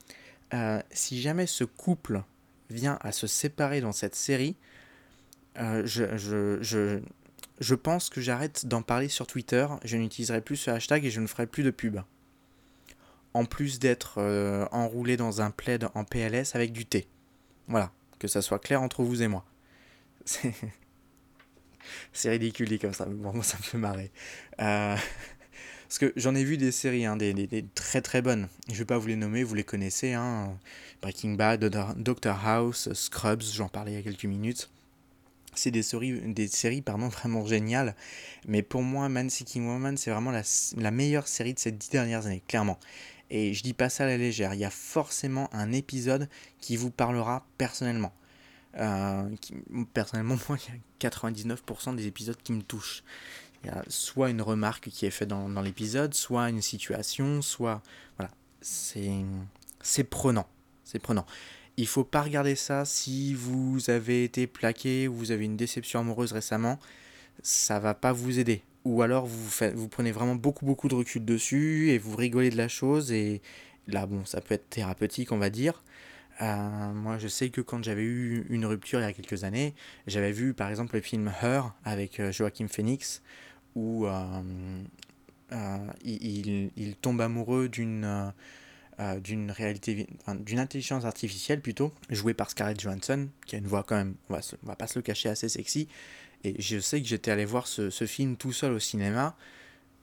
euh, 0.55 0.81
si 0.91 1.21
jamais 1.21 1.47
ce 1.47 1.65
couple 1.65 2.23
vient 2.71 2.99
à 3.01 3.13
se 3.13 3.27
séparer 3.27 3.81
dans 3.81 3.93
cette 3.93 4.15
série, 4.15 4.57
euh, 5.59 5.83
je, 5.85 6.17
je, 6.63 7.01
je 7.61 7.75
pense 7.75 8.09
que 8.09 8.21
j'arrête 8.21 8.67
d'en 8.67 8.83
parler 8.83 9.09
sur 9.09 9.27
Twitter, 9.27 9.67
je 9.85 9.97
n'utiliserai 9.97 10.41
plus 10.41 10.57
ce 10.57 10.71
hashtag 10.71 11.05
et 11.05 11.11
je 11.11 11.21
ne 11.21 11.27
ferai 11.27 11.47
plus 11.47 11.63
de 11.63 11.71
pub. 11.71 11.99
En 13.35 13.45
plus 13.45 13.79
d'être 13.79 14.15
euh, 14.19 14.67
enroulé 14.71 15.17
dans 15.17 15.41
un 15.43 15.51
plaid 15.51 15.89
en 15.95 16.05
PLS 16.05 16.55
avec 16.55 16.73
du 16.73 16.87
thé. 16.87 17.07
Voilà, 17.67 17.93
que 18.19 18.29
ça 18.29 18.43
soit 18.43 18.59
clair 18.59 18.81
entre 18.83 19.03
vous 19.03 19.23
et 19.23 19.29
moi. 19.29 19.45
C'est 22.13 22.31
ridicule 22.31 22.79
comme 22.79 22.93
ça, 22.93 23.07
mais 23.07 23.15
bon, 23.15 23.43
ça 23.43 23.57
me 23.59 23.63
fait 23.63 23.79
marrer. 23.79 24.11
Euh, 24.61 24.97
parce 25.89 25.99
que 25.99 26.13
j'en 26.17 26.35
ai 26.35 26.45
vu 26.45 26.59
des 26.59 26.73
séries, 26.73 27.07
hein, 27.07 27.17
des, 27.17 27.33
des, 27.35 27.65
très 27.75 28.03
très 28.03 28.23
bonnes. 28.23 28.49
Je 28.69 28.75
ne 28.75 28.79
vais 28.79 28.85
pas 28.85 28.99
vous 28.99 29.09
les 29.09 29.17
nommer, 29.17 29.43
vous 29.43 29.55
les 29.55 29.65
connaissez. 29.65 30.13
Hein. 30.13 30.59
Breaking 31.03 31.35
Bad, 31.35 31.65
Doctor 31.97 32.47
House, 32.47 32.93
Scrubs, 32.93 33.43
j'en 33.43 33.69
parlais 33.69 33.93
il 33.93 33.95
y 33.97 33.99
a 33.99 34.03
quelques 34.03 34.25
minutes 34.25 34.71
c'est 35.55 35.71
des 35.71 35.83
séries, 35.83 36.21
des 36.33 36.49
séries 36.49 36.83
pardon, 36.83 37.09
vraiment 37.09 37.45
géniales. 37.47 37.95
Mais 38.47 38.63
pour 38.63 38.83
moi, 38.83 39.09
Man 39.09 39.31
Seeking 39.31 39.67
Woman, 39.67 39.97
c'est 39.97 40.11
vraiment 40.11 40.31
la, 40.31 40.91
meilleure 40.91 41.29
série 41.29 41.55
de 41.55 41.59
ces 41.59 41.73
dix 41.73 41.91
dernières 41.91 42.27
années, 42.27 42.43
clairement. 42.47 42.79
Et 43.31 43.53
je 43.53 43.63
dis 43.63 43.75
pas 43.75 43.89
ça 43.91 44.05
à 44.05 44.07
la 44.07 44.17
légère, 44.17 44.55
il 44.55 44.61
y 44.61 44.65
a 44.65 44.71
forcément 44.71 45.53
un 45.53 45.73
épisode 45.73 46.29
qui 46.61 46.77
vous 46.77 46.91
parlera 46.91 47.47
personnellement. 47.59 48.13
Euh, 48.77 49.29
personnellement, 49.93 50.37
moi, 50.49 50.59
il 50.67 50.75
y 50.75 51.07
a 51.07 51.11
99% 51.11 51.95
des 51.95 52.07
épisodes 52.07 52.39
qui 52.43 52.53
me 52.53 52.63
touchent. 52.63 53.03
Il 53.63 53.67
y 53.67 53.71
a 53.71 53.83
soit 53.89 54.31
une 54.31 54.41
remarque 54.41 54.89
qui 54.89 55.05
est 55.05 55.11
faite 55.11 55.29
dans, 55.29 55.49
dans 55.49 55.63
l'épisode, 55.63 56.15
soit 56.15 56.49
une 56.49 56.63
situation, 56.63 57.43
soit... 57.43 57.83
Voilà, 58.17 58.31
c'est 58.61 60.05
prenant. 60.05 60.47
C'est 60.85 60.99
prenant. 60.99 61.27
Il 61.79 61.87
faut 61.87 62.03
pas 62.03 62.23
regarder 62.23 62.57
ça 62.57 62.85
si 62.85 63.35
vous 63.35 63.89
avez 63.89 64.25
été 64.25 64.49
plaqué 64.49 65.07
ou 65.07 65.15
vous 65.15 65.31
avez 65.31 65.45
une 65.45 65.57
déception 65.57 66.01
amoureuse 66.01 66.33
récemment. 66.33 66.81
Ça 67.41 67.79
va 67.79 67.95
pas 67.95 68.13
vous 68.13 68.41
aider. 68.41 68.63
Ou 68.85 69.01
alors 69.03 69.27
vous, 69.27 69.49
vous 69.77 69.89
prenez 69.89 70.11
vraiment 70.11 70.35
beaucoup 70.35 70.67
beaucoup 70.67 70.89
de 70.89 70.97
recul 70.97 71.25
dessus 71.25 71.91
et 71.91 71.99
vous 71.99 72.17
rigolez 72.17 72.51
de 72.51 72.57
la 72.57 72.67
chose 72.67 73.13
et 73.13 73.43
là 73.87 74.07
bon 74.07 74.25
ça 74.25 74.41
peut 74.41 74.55
être 74.55 74.69
thérapeutique 74.69 75.31
on 75.31 75.39
va 75.39 75.51
dire. 75.51 75.85
Euh, 76.43 76.93
moi 76.95 77.17
je 77.19 77.29
sais 77.29 77.51
que 77.51 77.61
quand 77.61 77.85
j'avais 77.85 78.03
eu 78.03 78.45
une 78.51 78.67
rupture 78.67 78.99
il 78.99 79.05
y 79.05 79.07
a 79.07 79.13
quelques 79.13 79.45
années, 79.45 79.73
j'avais 80.09 80.33
vu 80.33 80.55
par 80.55 80.71
exemple 80.71 80.97
le 80.97 81.01
film 81.01 81.33
Her 81.43 81.75
avec 81.85 82.19
euh, 82.19 82.33
Joachim 82.33 82.67
Phoenix 82.67 83.23
où 83.77 84.05
euh, 84.07 84.43
il, 86.03 86.97
tombe 87.01 87.21
amoureux 87.21 87.69
d'une 87.69 88.33
euh, 89.01 89.21
d'une 89.21 89.51
réalité, 89.51 90.07
d'une 90.41 90.59
intelligence 90.59 91.05
artificielle 91.05 91.61
plutôt, 91.61 91.93
jouée 92.11 92.35
par 92.35 92.51
Scarlett 92.51 92.81
Johansson, 92.81 93.29
qui 93.47 93.57
a 93.57 93.59
une 93.59 93.67
voix 93.67 93.83
quand 93.83 93.97
même, 93.97 94.15
on 94.29 94.35
va, 94.35 94.41
va 94.63 94.77
pas 94.77 94.87
se 94.87 94.99
le 94.99 95.03
cacher, 95.03 95.29
assez 95.29 95.49
sexy. 95.49 95.89
Et 96.45 96.61
je 96.61 96.79
sais 96.79 97.01
que 97.01 97.07
j'étais 97.07 97.31
allé 97.31 97.45
voir 97.45 97.67
ce, 97.67 97.91
ce, 97.91 98.07
film 98.07 98.37
tout 98.37 98.53
seul 98.53 98.73
au 98.73 98.79
cinéma. 98.79 99.37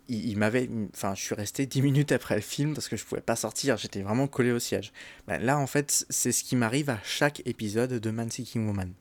Il, 0.08 0.38
m'avait, 0.38 0.70
enfin, 0.94 1.16
je 1.16 1.22
suis 1.22 1.34
resté 1.34 1.66
10 1.66 1.82
minutes 1.82 2.12
après 2.12 2.36
le 2.36 2.42
film 2.42 2.76
parce 2.76 2.90
que 2.90 2.96
je 2.96 3.04
pouvais 3.04 3.22
pas 3.22 3.36
sortir, 3.36 3.76
j'étais 3.78 4.02
vraiment 4.02 4.28
collé 4.28 4.52
au 4.52 4.60
siège. 4.60 4.94
Ben, 5.28 5.42
là, 5.42 5.58
en 5.58 5.66
fait, 5.66 6.06
c'est 6.10 6.32
ce 6.32 6.44
qui 6.44 6.56
m'arrive 6.56 6.92
à 6.92 7.00
chaque 7.04 7.42
épisode 7.48 7.94
de 7.94 8.12
Man 8.12 8.30
Seeking 8.30 8.68
Woman. 8.68 8.94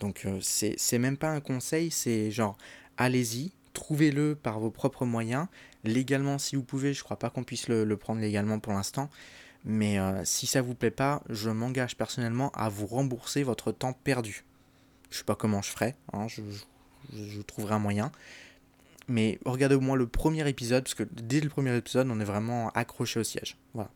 Donc 0.00 0.24
euh, 0.26 0.38
c'est 0.40 0.98
même 0.98 1.16
pas 1.16 1.30
un 1.30 1.40
conseil, 1.40 1.90
c'est 1.90 2.30
genre 2.30 2.56
allez-y, 2.96 3.52
trouvez-le 3.72 4.34
par 4.34 4.60
vos 4.60 4.70
propres 4.70 5.04
moyens, 5.04 5.46
légalement 5.84 6.38
si 6.38 6.56
vous 6.56 6.62
pouvez, 6.62 6.94
je 6.94 7.02
crois 7.02 7.18
pas 7.18 7.30
qu'on 7.30 7.44
puisse 7.44 7.68
le, 7.68 7.96
prendre 7.96 8.20
légalement 8.20 8.58
pour 8.58 8.72
l'instant, 8.72 9.10
mais 9.64 9.98
euh, 9.98 10.24
si 10.24 10.46
ça 10.46 10.62
vous 10.62 10.74
plaît 10.74 10.90
pas, 10.90 11.22
je 11.28 11.50
m'engage 11.50 11.96
personnellement 11.96 12.50
à 12.52 12.68
vous 12.68 12.86
rembourser 12.86 13.42
votre 13.42 13.72
temps 13.72 13.92
perdu. 13.92 14.44
Je 15.10 15.18
sais 15.18 15.24
pas 15.24 15.34
comment 15.34 15.62
je 15.62 15.70
ferai, 15.70 15.94
hein, 16.12 16.26
je, 16.28 17.42
trouverai 17.42 17.74
un 17.74 17.78
moyen. 17.78 18.12
Mais 19.08 19.38
regardez 19.46 19.74
au 19.74 19.80
moins 19.80 19.96
le 19.96 20.06
premier 20.06 20.46
épisode, 20.48 20.84
parce 20.84 20.94
que 20.94 21.02
dès 21.02 21.40
le 21.40 21.48
premier 21.48 21.74
épisode, 21.76 22.08
on 22.10 22.20
est 22.20 22.24
vraiment 22.24 22.70
accroché 22.70 23.20
au 23.20 23.24
siège. 23.24 23.56
Voilà. 23.72 23.90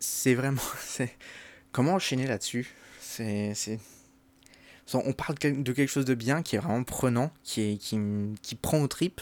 C'est 0.00 0.34
vraiment. 0.34 0.62
Comment 1.72 1.94
enchaîner 1.94 2.26
là-dessus? 2.26 2.74
C'est 3.00 3.78
on 4.92 5.12
parle 5.12 5.36
de 5.38 5.72
quelque 5.72 5.88
chose 5.88 6.04
de 6.04 6.14
bien, 6.14 6.42
qui 6.42 6.56
est 6.56 6.58
vraiment 6.58 6.84
prenant, 6.84 7.30
qui, 7.42 7.78
prend 8.60 8.80
aux 8.80 8.88
tripes. 8.88 9.20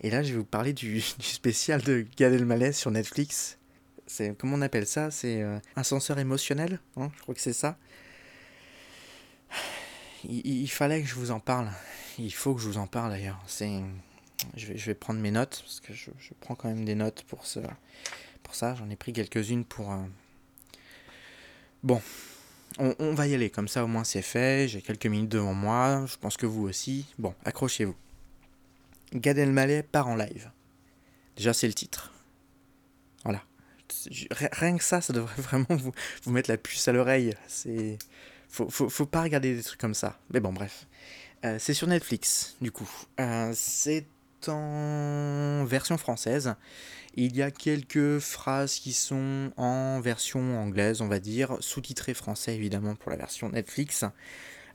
Et 0.00 0.10
là, 0.10 0.22
je 0.22 0.32
vais 0.32 0.38
vous 0.38 0.44
parler 0.44 0.72
du, 0.74 1.00
spécial 1.00 1.82
de 1.82 2.06
Gad 2.16 2.32
Elmaleh 2.32 2.72
sur 2.72 2.90
Netflix. 2.90 3.58
C'est 4.06 4.36
comment 4.36 4.56
on 4.56 4.62
appelle 4.62 4.86
ça? 4.86 5.10
C'est 5.10 5.42
un 5.42 5.46
euh, 5.46 5.60
ascenseur 5.76 6.18
émotionnel, 6.18 6.80
hein 6.96 7.10
je 7.16 7.22
crois 7.22 7.34
que 7.34 7.40
c'est 7.40 7.52
ça. 7.52 7.76
Il, 10.28 10.68
fallait 10.68 11.00
que 11.02 11.08
je 11.08 11.14
vous 11.14 11.30
en 11.30 11.40
parle. 11.40 11.70
Il 12.18 12.32
faut 12.32 12.54
que 12.54 12.60
je 12.60 12.66
vous 12.66 12.78
en 12.78 12.86
parle 12.86 13.10
d'ailleurs. 13.10 13.40
Je 14.56 14.72
vais, 14.72 14.94
prendre 14.94 15.20
mes 15.20 15.30
notes 15.30 15.60
parce 15.62 15.80
que 15.80 15.94
je, 15.94 16.10
je 16.18 16.30
prends 16.40 16.54
quand 16.54 16.68
même 16.68 16.84
des 16.84 16.94
notes 16.94 17.24
pour 17.28 17.46
ce, 17.46 17.60
pour 18.42 18.54
ça. 18.54 18.74
J'en 18.74 18.90
ai 18.90 18.96
pris 18.96 19.12
quelques-unes 19.12 19.64
pour. 19.64 19.92
Euh, 19.92 19.98
bon, 21.82 22.02
on, 22.78 23.14
va 23.14 23.26
y 23.26 23.34
aller, 23.34 23.50
comme 23.50 23.68
ça 23.68 23.84
au 23.84 23.86
moins 23.86 24.04
c'est 24.04 24.22
fait, 24.22 24.68
j'ai 24.68 24.80
quelques 24.80 25.06
minutes 25.06 25.28
devant 25.28 25.54
moi, 25.54 26.04
je 26.06 26.16
pense 26.16 26.36
que 26.36 26.46
vous 26.46 26.68
aussi. 26.68 27.06
Bon, 27.18 27.34
accrochez-vous. 27.44 27.96
Gad 29.12 29.38
Elmaleh 29.38 29.82
part 29.82 30.08
en 30.08 30.16
live. 30.16 30.50
Déjà 31.36 31.52
c'est 31.52 31.66
le 31.66 31.74
titre. 31.74 32.12
Voilà. 33.24 33.42
Rien 34.30 34.78
que 34.78 34.84
ça, 34.84 35.00
ça 35.00 35.12
devrait 35.12 35.34
vraiment 35.42 35.66
vous, 35.70 35.92
vous 36.22 36.30
mettre 36.30 36.50
la 36.50 36.56
puce 36.56 36.86
à 36.88 36.92
l'oreille. 36.92 37.34
C'est... 37.48 37.98
Faut, 38.48 38.68
faut, 38.68 39.06
pas 39.06 39.22
regarder 39.22 39.54
des 39.54 39.62
trucs 39.62 39.80
comme 39.80 39.94
ça. 39.94 40.18
Mais 40.32 40.40
bon, 40.40 40.52
bref. 40.52 40.86
Euh, 41.44 41.56
c'est 41.60 41.72
sur 41.72 41.86
Netflix, 41.86 42.56
du 42.60 42.72
coup. 42.72 42.90
Euh, 43.20 43.52
c'est 43.54 44.06
en 44.48 45.64
version 45.64 45.96
française. 45.98 46.54
Il 47.14 47.36
y 47.36 47.42
a 47.42 47.50
quelques 47.50 48.20
phrases 48.20 48.76
qui 48.76 48.92
sont 48.92 49.50
en 49.56 50.00
version 50.00 50.58
anglaise, 50.60 51.00
on 51.00 51.08
va 51.08 51.18
dire, 51.18 51.56
sous-titrées 51.60 52.14
français 52.14 52.54
évidemment 52.54 52.94
pour 52.94 53.10
la 53.10 53.16
version 53.16 53.48
Netflix, 53.48 54.04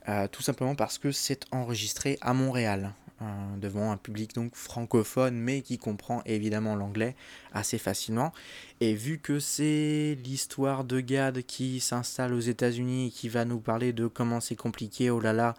euh, 0.08 0.28
tout 0.28 0.42
simplement 0.42 0.74
parce 0.74 0.98
que 0.98 1.12
c'est 1.12 1.44
enregistré 1.50 2.18
à 2.20 2.34
Montréal, 2.34 2.92
euh, 3.22 3.24
devant 3.56 3.90
un 3.90 3.96
public 3.96 4.34
donc 4.34 4.54
francophone, 4.54 5.34
mais 5.34 5.62
qui 5.62 5.78
comprend 5.78 6.20
évidemment 6.26 6.76
l'anglais 6.76 7.16
assez 7.54 7.78
facilement. 7.78 8.32
Et 8.80 8.92
vu 8.92 9.18
que 9.18 9.40
c'est 9.40 10.18
l'histoire 10.22 10.84
de 10.84 11.00
Gad 11.00 11.42
qui 11.42 11.80
s'installe 11.80 12.34
aux 12.34 12.40
États-Unis 12.40 13.06
et 13.06 13.10
qui 13.10 13.30
va 13.30 13.46
nous 13.46 13.60
parler 13.60 13.94
de 13.94 14.06
comment 14.06 14.40
c'est 14.40 14.56
compliqué, 14.56 15.08
oh 15.08 15.20
là 15.20 15.32
là, 15.32 15.54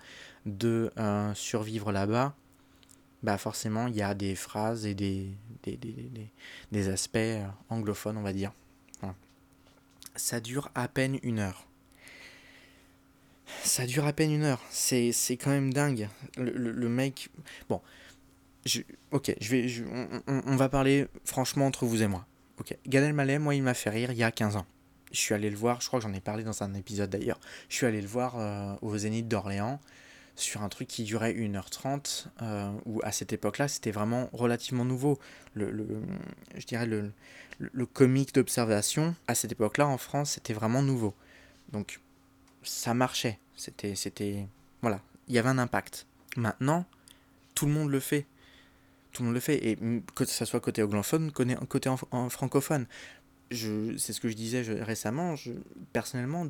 de 0.45 0.91
euh, 0.99 1.33
survivre 1.33 1.91
là-bas, 1.91 2.35
bah 3.23 3.37
forcément 3.37 3.87
il 3.87 3.95
y 3.95 4.01
a 4.01 4.13
des 4.13 4.35
phrases 4.35 4.85
et 4.85 4.93
des, 4.93 5.31
des, 6.71 6.89
aspects 6.89 7.17
euh, 7.17 7.45
anglophones, 7.69 8.17
on 8.17 8.23
va 8.23 8.33
dire. 8.33 8.51
Ça 10.15 10.39
dure 10.39 10.71
à 10.73 10.87
peine 10.87 11.19
une 11.21 11.37
heure. 11.37 11.67
Ça 13.63 13.85
dure 13.85 14.05
à 14.05 14.13
peine 14.13 14.31
une 14.31 14.43
heure. 14.43 14.61
C'est, 14.71 15.13
quand 15.39 15.51
même 15.51 15.71
dingue. 15.71 16.09
Le, 16.37 16.89
mec. 16.89 17.29
Bon. 17.69 17.81
Je, 18.65 18.81
ok, 19.11 19.33
je 19.39 19.51
vais, 19.51 19.85
on, 20.27 20.55
va 20.55 20.69
parler 20.69 21.07
franchement 21.23 21.67
entre 21.67 21.85
vous 21.85 22.01
et 22.01 22.07
moi. 22.07 22.25
Ok. 22.59 22.75
Gad 22.87 23.03
Elmaleh, 23.03 23.37
moi, 23.37 23.53
il 23.53 23.61
m'a 23.61 23.75
fait 23.75 23.91
rire 23.91 24.11
il 24.11 24.17
y 24.17 24.23
a 24.23 24.31
15 24.31 24.55
ans. 24.57 24.65
Je 25.11 25.19
suis 25.19 25.33
allé 25.33 25.49
le 25.49 25.55
voir, 25.55 25.79
je 25.79 25.87
crois 25.87 25.99
que 25.99 26.05
j'en 26.05 26.13
ai 26.13 26.19
parlé 26.19 26.43
dans 26.43 26.63
un 26.63 26.73
épisode 26.73 27.09
d'ailleurs. 27.09 27.39
Je 27.69 27.75
suis 27.75 27.85
allé 27.85 28.01
le 28.01 28.07
voir 28.07 28.37
euh, 28.37 28.75
au 28.81 28.97
Zénith 28.97 29.27
d'Orléans 29.27 29.79
sur 30.37 30.61
un 30.61 30.69
truc 30.69 30.87
qui 30.87 31.03
durait 31.03 31.33
1h30, 31.33 32.27
euh, 32.41 32.71
où 32.85 33.01
à 33.03 33.11
cette 33.11 33.33
époque-là, 33.33 33.67
c'était 33.67 33.91
vraiment 33.91 34.29
relativement 34.33 34.85
nouveau. 34.85 35.19
Le, 35.55 36.01
je 36.55 36.65
dirais 36.65 36.85
le, 36.85 37.11
le, 37.59 37.85
comique 37.85 38.33
d'observation, 38.35 39.15
à 39.27 39.35
cette 39.35 39.51
époque-là, 39.51 39.87
en 39.87 39.97
France, 39.97 40.31
c'était 40.31 40.53
vraiment 40.53 40.83
nouveau. 40.83 41.15
Donc, 41.71 41.99
ça 42.63 42.93
marchait. 42.93 43.39
C'était, 43.55 43.95
c'était, 43.95 44.47
voilà, 44.81 45.01
il 45.27 45.33
y 45.33 45.39
avait 45.39 45.49
un 45.49 45.57
impact. 45.57 46.05
Maintenant, 46.35 46.85
tout 47.55 47.65
le 47.65 47.71
monde 47.71 47.89
le 47.89 47.99
fait. 47.99 48.27
Tout 49.11 49.23
le 49.23 49.27
monde 49.27 49.35
le 49.35 49.41
fait. 49.41 49.67
Et 49.67 49.77
que 50.13 50.25
ce 50.25 50.45
soit 50.45 50.59
côté 50.59 50.83
anglophone, 50.83 51.31
côté 51.31 51.89
en, 51.89 52.29
francophone. 52.29 52.85
Je, 53.49 53.97
c'est 53.97 54.13
ce 54.13 54.21
que 54.21 54.29
je 54.29 54.35
disais 54.35 54.61
récemment. 54.61 55.35
Je, 55.35 55.53
personnellement, 55.93 56.47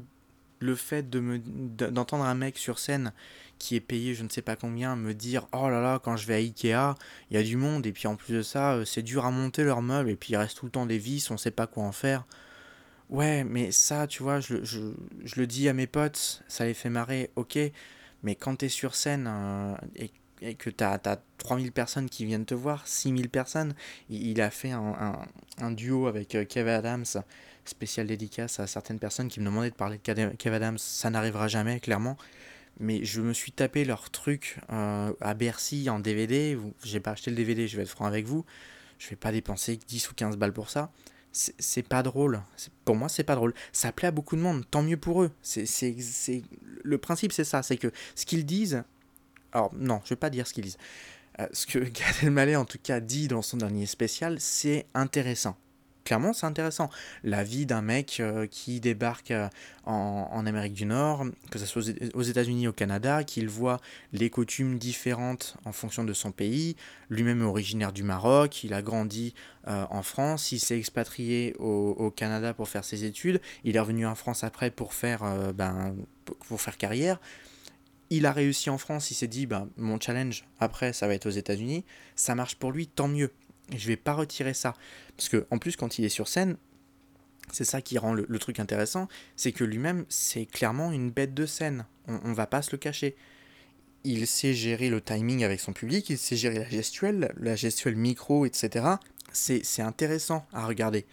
le 0.59 0.75
fait 0.75 1.09
d'entendre 1.09 2.23
un 2.23 2.35
mec 2.35 2.57
sur 2.57 2.79
scène 2.79 3.13
qui 3.59 3.75
est 3.75 3.81
payé 3.81 4.13
je 4.13 4.23
ne 4.23 4.29
sais 4.29 4.41
pas 4.41 4.55
combien 4.55 4.95
me 4.95 5.13
dire 5.13 5.47
oh 5.51 5.69
là 5.69 5.81
là 5.81 5.99
quand 5.99 6.15
je 6.15 6.27
vais 6.27 6.35
à 6.35 6.37
Ikea 6.37 6.95
il 7.29 7.37
y 7.37 7.37
a 7.37 7.43
du 7.43 7.57
monde 7.57 7.85
et 7.85 7.91
puis 7.91 8.07
en 8.07 8.15
plus 8.15 8.33
de 8.33 8.41
ça 8.41 8.73
euh, 8.73 8.85
c'est 8.85 9.01
dur 9.01 9.25
à 9.25 9.31
monter 9.31 9.63
leurs 9.63 9.81
meubles 9.81 10.09
et 10.09 10.15
puis 10.15 10.33
il 10.33 10.37
reste 10.37 10.57
tout 10.57 10.65
le 10.65 10.71
temps 10.71 10.85
des 10.85 10.97
vis 10.97 11.29
on 11.31 11.37
sait 11.37 11.51
pas 11.51 11.67
quoi 11.67 11.83
en 11.83 11.91
faire. 11.91 12.25
Ouais 13.09 13.43
mais 13.43 13.71
ça 13.71 14.07
tu 14.07 14.21
vois 14.23 14.39
je, 14.39 14.63
je, 14.63 14.79
je 15.23 15.39
le 15.39 15.47
dis 15.47 15.69
à 15.69 15.73
mes 15.73 15.87
potes 15.87 16.43
ça 16.47 16.65
les 16.65 16.73
fait 16.73 16.89
marrer 16.89 17.31
ok 17.35 17.57
mais 18.23 18.35
quand 18.35 18.57
tu 18.57 18.65
es 18.65 18.69
sur 18.69 18.95
scène 18.95 19.27
euh, 19.29 19.75
et, 19.95 20.11
et, 20.41 20.55
que 20.55 20.69
tu 20.69 20.83
as, 20.83 20.99
3000 21.37 21.71
personnes 21.71 22.09
qui 22.09 22.25
viennent 22.25 22.45
te 22.45 22.55
voir 22.55 22.85
6000 22.87 23.29
personnes 23.29 23.73
il, 24.09 24.41
a 24.41 24.49
fait 24.49 24.71
un, 24.71 25.71
duo 25.71 26.07
avec 26.07 26.35
euh, 26.35 26.43
Kevin 26.43 26.73
Adams 26.73 27.05
spécial 27.69 28.07
dédicace 28.07 28.59
à 28.59 28.67
certaines 28.67 28.99
personnes 28.99 29.27
qui 29.27 29.39
me 29.39 29.45
demandaient 29.45 29.69
de 29.69 29.75
parler 29.75 29.97
de 29.97 30.35
Kevin 30.37 30.55
Adams 30.55 30.77
ça 30.77 31.09
n'arrivera 31.09 31.47
jamais 31.47 31.79
clairement 31.79 32.17
mais 32.79 33.03
je 33.03 33.21
me 33.21 33.33
suis 33.33 33.51
tapé 33.51 33.85
leur 33.85 34.09
truc 34.09 34.57
euh, 34.71 35.11
à 35.19 35.33
Bercy 35.33 35.89
en 35.89 35.99
DVD. 35.99 36.57
J'ai 36.83 36.99
pas 36.99 37.11
acheté 37.11 37.31
le 37.31 37.35
DVD, 37.35 37.67
je 37.67 37.75
vais 37.75 37.83
être 37.83 37.89
franc 37.89 38.05
avec 38.05 38.25
vous. 38.25 38.45
Je 38.99 39.09
vais 39.09 39.15
pas 39.15 39.31
dépenser 39.31 39.77
10 39.87 40.11
ou 40.11 40.13
15 40.13 40.37
balles 40.37 40.53
pour 40.53 40.69
ça. 40.69 40.91
C'est 41.31 41.87
pas 41.87 42.01
drôle. 42.01 42.41
Pour 42.83 42.95
moi, 42.95 43.09
c'est 43.09 43.23
pas 43.23 43.35
drôle. 43.35 43.53
Ça 43.71 43.91
plaît 43.91 44.07
à 44.07 44.11
beaucoup 44.11 44.35
de 44.35 44.41
monde, 44.41 44.63
tant 44.69 44.81
mieux 44.81 44.97
pour 44.97 45.23
eux. 45.23 45.31
C'est 45.41 45.65
Le 46.83 46.97
principe, 46.97 47.31
c'est 47.31 47.43
ça 47.43 47.61
c'est 47.63 47.77
que 47.77 47.91
ce 48.15 48.25
qu'ils 48.25 48.45
disent. 48.45 48.83
Alors, 49.51 49.71
non, 49.75 50.01
je 50.03 50.09
vais 50.09 50.15
pas 50.15 50.29
dire 50.29 50.47
ce 50.47 50.53
qu'ils 50.53 50.63
disent. 50.63 50.77
Euh, 51.39 51.47
ce 51.51 51.65
que 51.65 51.79
Gad 51.79 52.15
Elmaleh, 52.23 52.55
en 52.55 52.65
tout 52.65 52.79
cas, 52.81 52.99
dit 52.99 53.27
dans 53.27 53.41
son 53.41 53.57
dernier 53.57 53.85
spécial, 53.85 54.39
c'est 54.39 54.85
intéressant 54.93 55.57
clairement, 56.07 56.31
c'est 56.31 56.45
intéressant. 56.45 56.89
La 57.25 57.43
vie 57.43 57.65
d'un 57.65 57.81
mec 57.81 58.21
euh, 58.21 58.47
qui 58.47 58.79
débarque 58.79 59.31
euh, 59.31 59.49
en, 59.83 60.45
Amérique 60.45 60.73
du 60.73 60.85
Nord, 60.85 61.25
que 61.51 61.59
ce 61.59 61.65
soit 61.65 61.81
aux 62.13 62.21
États-Unis, 62.21 62.69
au 62.69 62.71
Canada, 62.71 63.25
qu'il 63.25 63.49
voit 63.49 63.81
les 64.13 64.29
coutumes 64.29 64.77
différentes 64.77 65.57
en 65.65 65.73
fonction 65.73 66.05
de 66.05 66.13
son 66.13 66.31
pays. 66.31 66.77
Lui-même 67.09 67.41
est 67.41 67.45
originaire 67.45 67.91
du 67.91 68.03
Maroc, 68.03 68.63
il 68.63 68.73
a 68.73 68.81
grandi 68.81 69.33
euh, 69.67 69.85
en 69.89 70.01
France, 70.01 70.53
il 70.53 70.59
s'est 70.59 70.77
expatrié 70.77 71.53
au, 71.59 72.09
Canada 72.15 72.53
pour 72.53 72.69
faire 72.69 72.85
ses 72.85 73.03
études, 73.03 73.41
il 73.65 73.75
est 73.75 73.79
revenu 73.79 74.07
en 74.07 74.15
France 74.15 74.45
après 74.45 74.71
pour 74.71 74.93
faire, 74.93 75.23
ben, 75.53 75.93
carrière 76.79 77.19
il 78.09 78.25
a 78.25 78.31
réussi 78.31 78.69
en 78.69 78.77
France, 78.77 79.11
il 79.11 79.15
s'est 79.15 79.27
dit, 79.27 79.45
ben, 79.45 79.67
mon 79.75 79.99
challenge 79.99 80.45
après, 80.59 80.93
ça 80.93 81.07
va 81.07 81.13
être 81.13 81.25
aux 81.25 81.31
États-Unis, 81.31 81.83
ça 82.15 82.35
marche 82.35 82.55
pour 82.55 82.71
lui, 82.71 82.87
tant 82.87 83.09
mieux. 83.09 83.31
Et 83.71 83.77
je 83.77 83.87
vais 83.87 83.97
pas 83.97 84.13
retirer 84.13 84.53
ça. 84.53 84.73
Parce 85.15 85.29
que 85.29 85.45
en 85.51 85.57
plus, 85.57 85.75
quand 85.75 85.99
il 85.99 86.05
est 86.05 86.09
sur 86.09 86.27
scène, 86.27 86.57
c'est 87.51 87.63
ça 87.63 87.81
qui 87.81 87.97
rend 87.97 88.13
le, 88.13 88.39
truc 88.39 88.59
intéressant, 88.59 89.07
c'est 89.35 89.51
que 89.51 89.63
lui-même, 89.63 90.05
c'est 90.09 90.45
clairement 90.45 90.91
une 90.91 91.11
bête 91.11 91.33
de 91.33 91.45
scène. 91.45 91.85
On, 92.07 92.19
on, 92.23 92.33
va 92.33 92.45
pas 92.45 92.61
se 92.61 92.71
le 92.71 92.77
cacher. 92.77 93.15
Il 94.03 94.27
sait 94.27 94.53
gérer 94.53 94.89
le 94.89 95.01
timing 95.01 95.43
avec 95.43 95.59
son 95.59 95.73
public, 95.73 96.09
il 96.09 96.17
sait 96.17 96.35
gérer 96.35 96.59
la 96.59 96.69
gestuelle, 96.69 97.33
la 97.37 97.55
gestuelle 97.55 97.95
micro, 97.95 98.45
etc. 98.45 98.85
C'est 99.31 99.81
intéressant 99.81 100.45
à 100.53 100.65
regarder. 100.65 101.05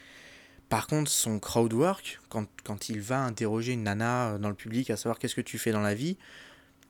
Par 0.68 0.86
contre, 0.86 1.10
son 1.10 1.38
crowd 1.38 1.72
work, 1.72 2.20
quand, 2.28 2.46
quand, 2.64 2.88
il 2.88 3.00
va 3.00 3.20
interroger 3.20 3.72
une 3.72 3.84
nana 3.84 4.30
euh, 4.30 4.38
dans 4.38 4.48
le 4.48 4.54
public 4.54 4.90
à 4.90 4.96
savoir 4.96 5.18
qu'est-ce 5.18 5.34
que 5.34 5.40
tu 5.40 5.58
fais 5.58 5.72
dans 5.72 5.80
la 5.80 5.94
vie, 5.94 6.16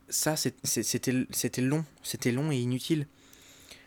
ça 0.08 0.36
c'était 0.36 1.12
long, 1.60 1.84
c'était 2.02 2.32
long 2.32 2.52
et 2.52 2.56
inutile. 2.56 3.06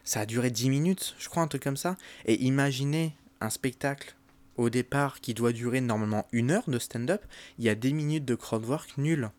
Ça 0.08 0.22
a 0.22 0.26
duré 0.26 0.52
10 0.52 0.70
minutes, 0.70 1.16
je 1.20 1.28
crois, 1.28 1.44
un 1.44 1.50
truc 1.50 1.62
comme 1.62 1.76
ça. 1.76 1.98
Et 2.24 2.42
imaginez 2.42 3.14
un 3.42 3.50
spectacle 3.50 4.16
au 4.56 4.70
départ 4.70 5.20
qui 5.20 5.34
doit 5.34 5.52
durer 5.52 5.82
normalement 5.82 6.30
une 6.32 6.50
heure 6.52 6.70
de 6.70 6.80
stand-up, 6.80 7.26
il 7.60 7.66
y 7.66 7.70
a 7.70 7.76
des 7.76 7.92
minutes 7.92 8.24
de 8.24 8.34
crowdwork 8.34 8.98
nul. 8.98 9.30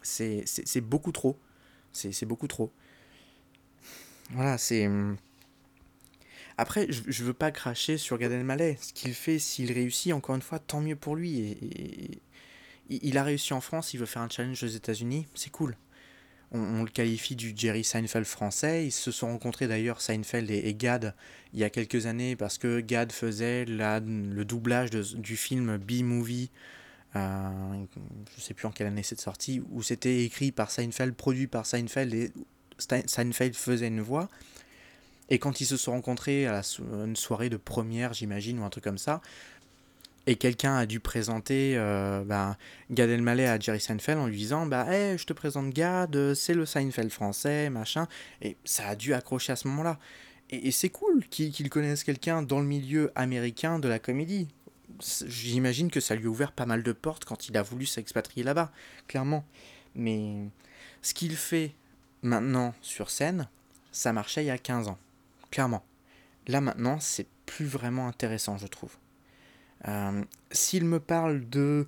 C'est 0.00 0.80
beaucoup 0.80 1.10
trop. 1.10 1.36
C'est 1.92 2.24
beaucoup 2.24 2.46
trop. 2.46 2.72
Voilà, 4.30 4.58
c'est... 4.58 4.86
Hum. 4.86 5.16
Après, 6.56 6.86
je, 6.92 7.02
je 7.08 7.24
veux 7.24 7.34
pas 7.34 7.50
cracher 7.50 7.98
sur 7.98 8.16
Gad 8.16 8.30
Elmaleh. 8.30 8.78
Ce 8.80 8.92
qu'il 8.92 9.12
fait, 9.12 9.40
s'il 9.40 9.72
réussit, 9.72 10.12
encore 10.12 10.36
une 10.36 10.42
fois, 10.42 10.60
tant 10.60 10.80
mieux 10.80 10.94
pour 10.94 11.16
lui. 11.16 11.40
Et, 11.40 12.22
il 12.90 13.18
a 13.18 13.24
réussi 13.24 13.54
en 13.54 13.60
France, 13.60 13.92
il 13.92 13.98
veut 13.98 14.06
faire 14.06 14.22
un 14.22 14.28
challenge 14.28 14.62
aux 14.62 14.68
États-Unis, 14.68 15.26
c'est 15.34 15.50
cool. 15.50 15.76
On, 16.52 16.82
le 16.82 16.90
qualifie 16.90 17.36
du 17.36 17.52
Jerry 17.54 17.84
Seinfeld 17.84 18.26
français. 18.26 18.86
Ils 18.86 18.92
se 18.92 19.10
sont 19.10 19.28
rencontrés 19.28 19.68
d'ailleurs, 19.68 20.00
Seinfeld 20.00 20.50
et, 20.50 20.74
Gad, 20.74 21.14
il 21.52 21.60
y 21.60 21.64
a 21.64 21.70
quelques 21.70 22.06
années, 22.06 22.36
parce 22.36 22.58
que 22.58 22.80
Gad 22.80 23.12
faisait 23.12 23.64
le 23.64 24.42
doublage 24.44 24.90
du 24.90 25.36
film 25.36 25.76
B-Movie. 25.76 26.50
Euh, 27.16 27.48
je 27.96 28.36
ne 28.36 28.40
sais 28.40 28.54
plus 28.54 28.66
en 28.66 28.70
quelle 28.70 28.86
année 28.86 29.02
c'est 29.02 29.20
sorti, 29.20 29.62
où 29.70 29.82
c'était 29.82 30.24
écrit 30.24 30.52
par 30.52 30.70
Seinfeld, 30.70 31.14
produit 31.14 31.46
par 31.46 31.66
Seinfeld, 31.66 32.14
et 32.14 32.32
Seinfeld 32.78 33.54
faisait 33.54 33.88
une 33.88 34.00
voix. 34.00 34.28
Et 35.28 35.38
quand 35.38 35.60
ils 35.60 35.66
se 35.66 35.76
sont 35.76 35.92
rencontrés 35.92 36.46
à 36.46 36.62
une 37.04 37.16
soirée 37.16 37.48
de 37.48 37.56
première, 37.56 38.12
j'imagine, 38.12 38.58
ou 38.58 38.64
un 38.64 38.70
truc 38.70 38.84
comme 38.84 38.98
ça, 38.98 39.20
et 40.26 40.36
quelqu'un 40.36 40.76
a 40.76 40.86
dû 40.86 41.00
présenter 41.00 41.74
euh, 41.76 42.22
bah, 42.24 42.56
Gad 42.90 43.10
Elmaleh 43.10 43.46
à 43.46 43.58
Jerry 43.58 43.80
Seinfeld 43.80 44.18
en 44.18 44.26
lui 44.26 44.36
disant 44.36 44.66
bah 44.66 44.86
hey, 44.88 45.16
je 45.18 45.24
te 45.24 45.32
présente 45.32 45.70
Gad, 45.70 46.34
c'est 46.34 46.54
le 46.54 46.66
Seinfeld 46.66 47.10
français, 47.10 47.70
machin. 47.70 48.06
Et 48.42 48.56
ça 48.64 48.88
a 48.88 48.96
dû 48.96 49.14
accrocher 49.14 49.52
à 49.52 49.56
ce 49.56 49.66
moment-là. 49.68 49.98
Et, 50.50 50.72
c'est 50.72 50.88
cool 50.88 51.26
qu'ils 51.28 51.70
connaissent 51.70 52.04
quelqu'un 52.04 52.42
dans 52.42 52.58
le 52.58 52.66
milieu 52.66 53.12
américain 53.14 53.78
de 53.78 53.88
la 53.88 53.98
comédie. 53.98 54.48
J'imagine 55.26 55.90
que 55.90 56.00
ça 56.00 56.16
lui 56.16 56.26
a 56.26 56.28
ouvert 56.28 56.52
pas 56.52 56.66
mal 56.66 56.82
de 56.82 56.92
portes 56.92 57.24
quand 57.24 57.48
il 57.48 57.56
a 57.56 57.62
voulu 57.62 57.86
s'expatrier 57.86 58.42
là-bas, 58.42 58.72
clairement. 59.06 59.44
Mais 59.94 60.48
ce 61.02 61.14
qu'il 61.14 61.36
fait 61.36 61.72
maintenant 62.22 62.74
sur 62.82 63.10
scène, 63.10 63.48
ça 63.92 64.12
marchait 64.12 64.42
il 64.42 64.48
y 64.48 64.50
a 64.50 64.58
15 64.58 64.88
ans, 64.88 64.98
clairement. 65.52 65.84
Là 66.48 66.60
maintenant, 66.60 66.98
c'est 66.98 67.28
plus 67.46 67.66
vraiment 67.66 68.08
intéressant, 68.08 68.58
je 68.58 68.66
trouve. 68.66 68.96
Euh, 69.88 70.22
s'il 70.50 70.84
me 70.84 71.00
parle 71.00 71.48
de 71.48 71.86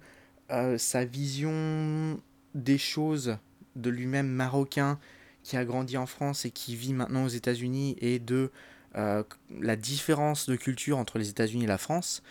euh, 0.51 0.79
sa 0.79 1.05
vision 1.05 2.21
des 2.55 2.79
choses, 2.79 3.37
de 3.77 3.91
lui-même 3.91 4.29
marocain, 4.29 4.99
qui 5.43 5.57
a 5.57 5.65
grandi 5.65 5.97
en 5.97 6.07
France 6.07 6.45
et 6.45 6.51
qui 6.51 6.77
vit 6.77 6.93
maintenant 6.93 7.25
aux 7.25 7.29
États-Unis, 7.29 7.97
et 8.01 8.19
de 8.19 8.51
euh, 8.97 9.23
la 9.61 9.77
différence 9.77 10.49
de 10.49 10.57
culture 10.57 10.99
entre 10.99 11.19
les 11.19 11.29
États-Unis 11.31 11.65
et 11.65 11.69
la 11.69 11.79
France, 11.79 12.23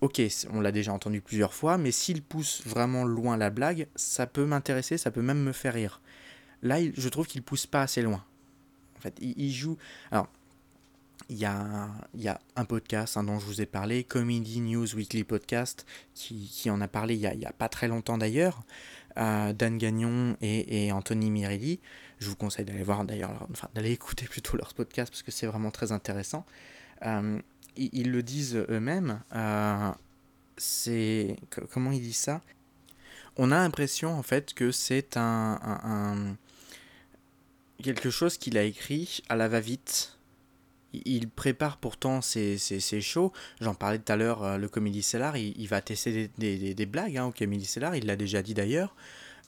ok, 0.00 0.20
on 0.50 0.60
l'a 0.60 0.72
déjà 0.72 0.92
entendu 0.92 1.20
plusieurs 1.20 1.54
fois, 1.54 1.78
mais 1.78 1.90
s'il 1.90 2.22
pousse 2.22 2.62
vraiment 2.66 3.04
loin 3.04 3.36
la 3.36 3.50
blague, 3.50 3.88
ça 3.94 4.26
peut 4.26 4.44
m'intéresser, 4.44 4.98
ça 4.98 5.10
peut 5.10 5.22
même 5.22 5.42
me 5.42 5.52
faire 5.52 5.74
rire. 5.74 6.00
Là, 6.62 6.78
je 6.92 7.08
trouve 7.08 7.26
qu'il 7.26 7.42
pousse 7.42 7.66
pas 7.66 7.82
assez 7.82 8.02
loin. 8.02 8.24
En 8.96 9.00
fait, 9.00 9.16
il, 9.20 9.52
joue. 9.52 9.76
Il 11.28 11.36
y 11.36 11.44
a, 11.44 11.88
y 12.14 12.28
a 12.28 12.40
un 12.56 12.64
podcast 12.64 13.16
hein, 13.16 13.24
dont 13.24 13.38
je 13.38 13.44
vous 13.44 13.60
ai 13.60 13.66
parlé, 13.66 14.04
Comedy 14.04 14.60
News 14.60 14.94
Weekly 14.94 15.24
Podcast, 15.24 15.86
qui, 16.14 16.48
qui 16.52 16.70
en 16.70 16.80
a 16.80 16.88
parlé 16.88 17.14
il 17.14 17.20
n'y 17.20 17.44
a, 17.44 17.48
a, 17.48 17.52
pas 17.52 17.68
très 17.68 17.86
longtemps 17.88 18.18
d'ailleurs, 18.18 18.62
euh, 19.18 19.52
Dan 19.52 19.78
Gagnon 19.78 20.36
et, 20.40 20.86
et, 20.86 20.92
Anthony 20.92 21.30
Mirelli. 21.30 21.80
Je 22.18 22.28
vous 22.28 22.36
conseille 22.36 22.64
d'aller 22.64 22.82
voir 22.82 23.04
d'ailleurs, 23.04 23.46
enfin 23.50 23.68
d'aller 23.74 23.90
écouter 23.92 24.26
plutôt 24.30 24.56
leur 24.56 24.74
podcast 24.74 25.10
parce 25.10 25.22
que 25.22 25.30
c'est 25.30 25.46
vraiment 25.46 25.70
très 25.70 25.92
intéressant. 25.92 26.46
Euh, 27.04 27.38
ils, 27.76 28.10
le 28.10 28.22
disent 28.22 28.56
eux-mêmes. 28.68 29.20
Euh, 29.34 29.92
c'est 30.56 31.36
comment 31.70 31.92
ils 31.92 32.00
disent 32.00 32.16
ça? 32.16 32.40
On 33.36 33.52
a 33.52 33.56
l'impression 33.56 34.14
en 34.14 34.22
fait 34.24 34.52
que 34.52 34.72
c'est 34.72 35.16
un, 35.16 36.36
quelque 37.82 38.10
chose 38.10 38.36
qu'il 38.36 38.58
a 38.58 38.64
écrit 38.64 39.20
à 39.28 39.36
la 39.36 39.46
va-vite 39.46 40.17
il 40.92 41.28
prépare 41.28 41.76
pourtant 41.76 42.20
ses, 42.20 42.58
shows. 43.00 43.32
J'en 43.60 43.74
parlais 43.74 43.98
tout 43.98 44.12
à 44.12 44.16
l'heure, 44.16 44.42
euh, 44.42 44.56
le 44.56 44.68
Comedy 44.68 45.02
Cellar, 45.02 45.36
il, 45.36 45.66
va 45.68 45.80
tester 45.80 46.30
des, 46.38 46.86
blagues 46.86 47.16
hein, 47.16 47.26
au 47.26 47.32
Comedy 47.32 47.66
Cellar, 47.66 47.94
il 47.96 48.06
l'a 48.06 48.16
déjà 48.16 48.42
dit 48.42 48.54
d'ailleurs. 48.54 48.94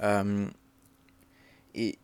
Euh, 0.03 0.47
et 1.75 1.99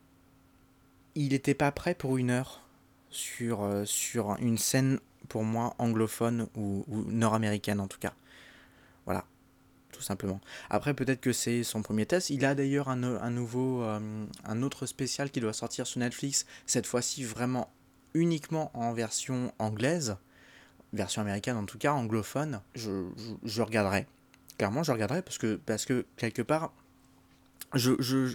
il 1.14 1.30
n'était 1.30 1.54
pas 1.54 1.72
prêt 1.72 1.94
pour 1.94 2.16
une 2.18 2.30
heure 2.30 2.62
sur, 3.10 3.62
euh, 3.62 3.84
sur 3.84 4.36
une 4.40 4.58
scène, 4.58 5.00
pour 5.28 5.44
moi, 5.44 5.74
anglophone 5.78 6.48
ou, 6.54 6.84
nord-américaine 6.88 7.80
en 7.80 7.88
tout 7.88 7.98
cas. 7.98 8.14
Voilà, 9.04 9.24
tout 9.92 10.02
simplement. 10.02 10.40
Après, 10.70 10.94
peut-être 10.94 11.20
que 11.20 11.32
c'est 11.32 11.62
son 11.62 11.82
premier 11.82 12.06
test. 12.06 12.30
Il 12.30 12.44
a 12.44 12.54
d'ailleurs 12.54 12.88
un, 12.88 13.02
un, 13.02 13.30
nouveau, 13.30 13.82
un 13.82 14.62
autre 14.62 14.86
spécial 14.86 15.30
qui 15.30 15.40
doit 15.40 15.52
sortir 15.52 15.86
sur 15.86 16.00
Netflix, 16.00 16.46
cette 16.66 16.86
fois-ci 16.86 17.22
vraiment 17.22 17.70
uniquement 18.16 18.70
en 18.74 18.92
version 18.92 19.52
anglaise, 19.58 20.16
version 20.92 21.22
américaine 21.22 21.56
en 21.56 21.66
tout 21.66 21.78
cas, 21.78 21.92
anglophone, 21.92 22.60
je, 22.74 23.60
regarderai. 23.60 24.06
Clairement, 24.58 24.82
je 24.82 24.92
regarderai 24.92 25.22
parce 25.22 25.38
que, 25.38 25.56
parce 25.66 25.84
que 25.84 26.06
quelque 26.16 26.42
part, 26.42 26.72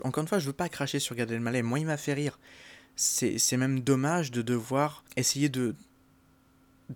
encore 0.03 0.21
une 0.21 0.27
fois, 0.27 0.39
je 0.39 0.47
veux 0.47 0.53
pas 0.53 0.69
cracher 0.69 0.99
sur 0.99 1.15
Gad 1.15 1.31
Elmaleh. 1.31 1.63
Moi, 1.63 1.79
il 1.79 1.85
m'a 1.85 1.97
fait 1.97 2.13
rire. 2.13 2.39
C'est 2.95 3.57
même 3.57 3.79
dommage 3.79 4.31
de 4.31 4.41
devoir 4.41 5.03
essayer 5.15 5.49
de, 5.49 5.75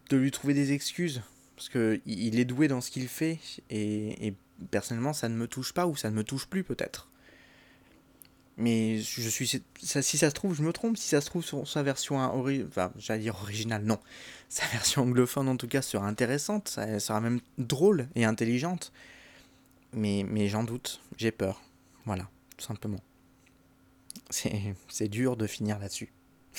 de 0.10 0.18
lui 0.18 0.30
trouver 0.30 0.54
des 0.54 0.72
excuses. 0.74 1.24
Parce 1.56 1.70
qu'il 1.70 2.02
il 2.06 2.40
est 2.40 2.46
doué 2.46 2.68
dans 2.68 2.82
ce 2.82 2.92
qu'il 2.92 3.08
fait. 3.08 3.40
Et 3.72 4.36
personnellement, 4.70 5.14
ça 5.14 5.28
ne 5.28 5.36
me 5.36 5.48
touche 5.48 5.74
pas 5.74 5.88
ou 5.88 5.96
ça 5.96 6.12
ne 6.12 6.16
me 6.16 6.24
touche 6.24 6.46
plus 6.46 6.64
peut-être. 6.64 7.10
Mais 8.58 9.00
je 9.00 9.28
suis. 9.28 9.62
Si 9.82 10.18
ça 10.18 10.30
se 10.30 10.34
trouve, 10.34 10.56
je 10.56 10.64
me 10.64 10.72
trompe. 10.72 10.98
Si 10.98 11.10
ça 11.10 11.20
se 11.20 11.26
trouve, 11.26 11.44
sur 11.44 11.68
sa 11.68 11.84
version 11.84 12.18
enfin, 12.18 12.92
j'allais 12.98 13.22
dire 13.22 13.36
originale, 13.36 13.84
non. 13.84 14.00
Sa 14.50 14.66
version 14.68 15.02
anglophone, 15.02 15.50
en 15.50 15.58
tout 15.58 15.68
cas, 15.68 15.82
sera 15.82 16.08
intéressante. 16.08 16.70
Ça 16.70 17.00
sera 17.00 17.20
même 17.20 17.42
drôle 17.58 18.08
et 18.16 18.24
intelligente. 18.24 18.94
Mais, 19.92 20.24
mais 20.28 20.48
j'en 20.48 20.64
doute. 20.64 21.02
J'ai 21.18 21.32
peur. 21.32 21.62
Voilà, 22.06 22.30
tout 22.56 22.66
simplement. 22.66 23.02
C'est 24.30 25.08
dur 25.08 25.36
de 25.36 25.48
finir 25.48 25.80
là-dessus. 25.80 26.14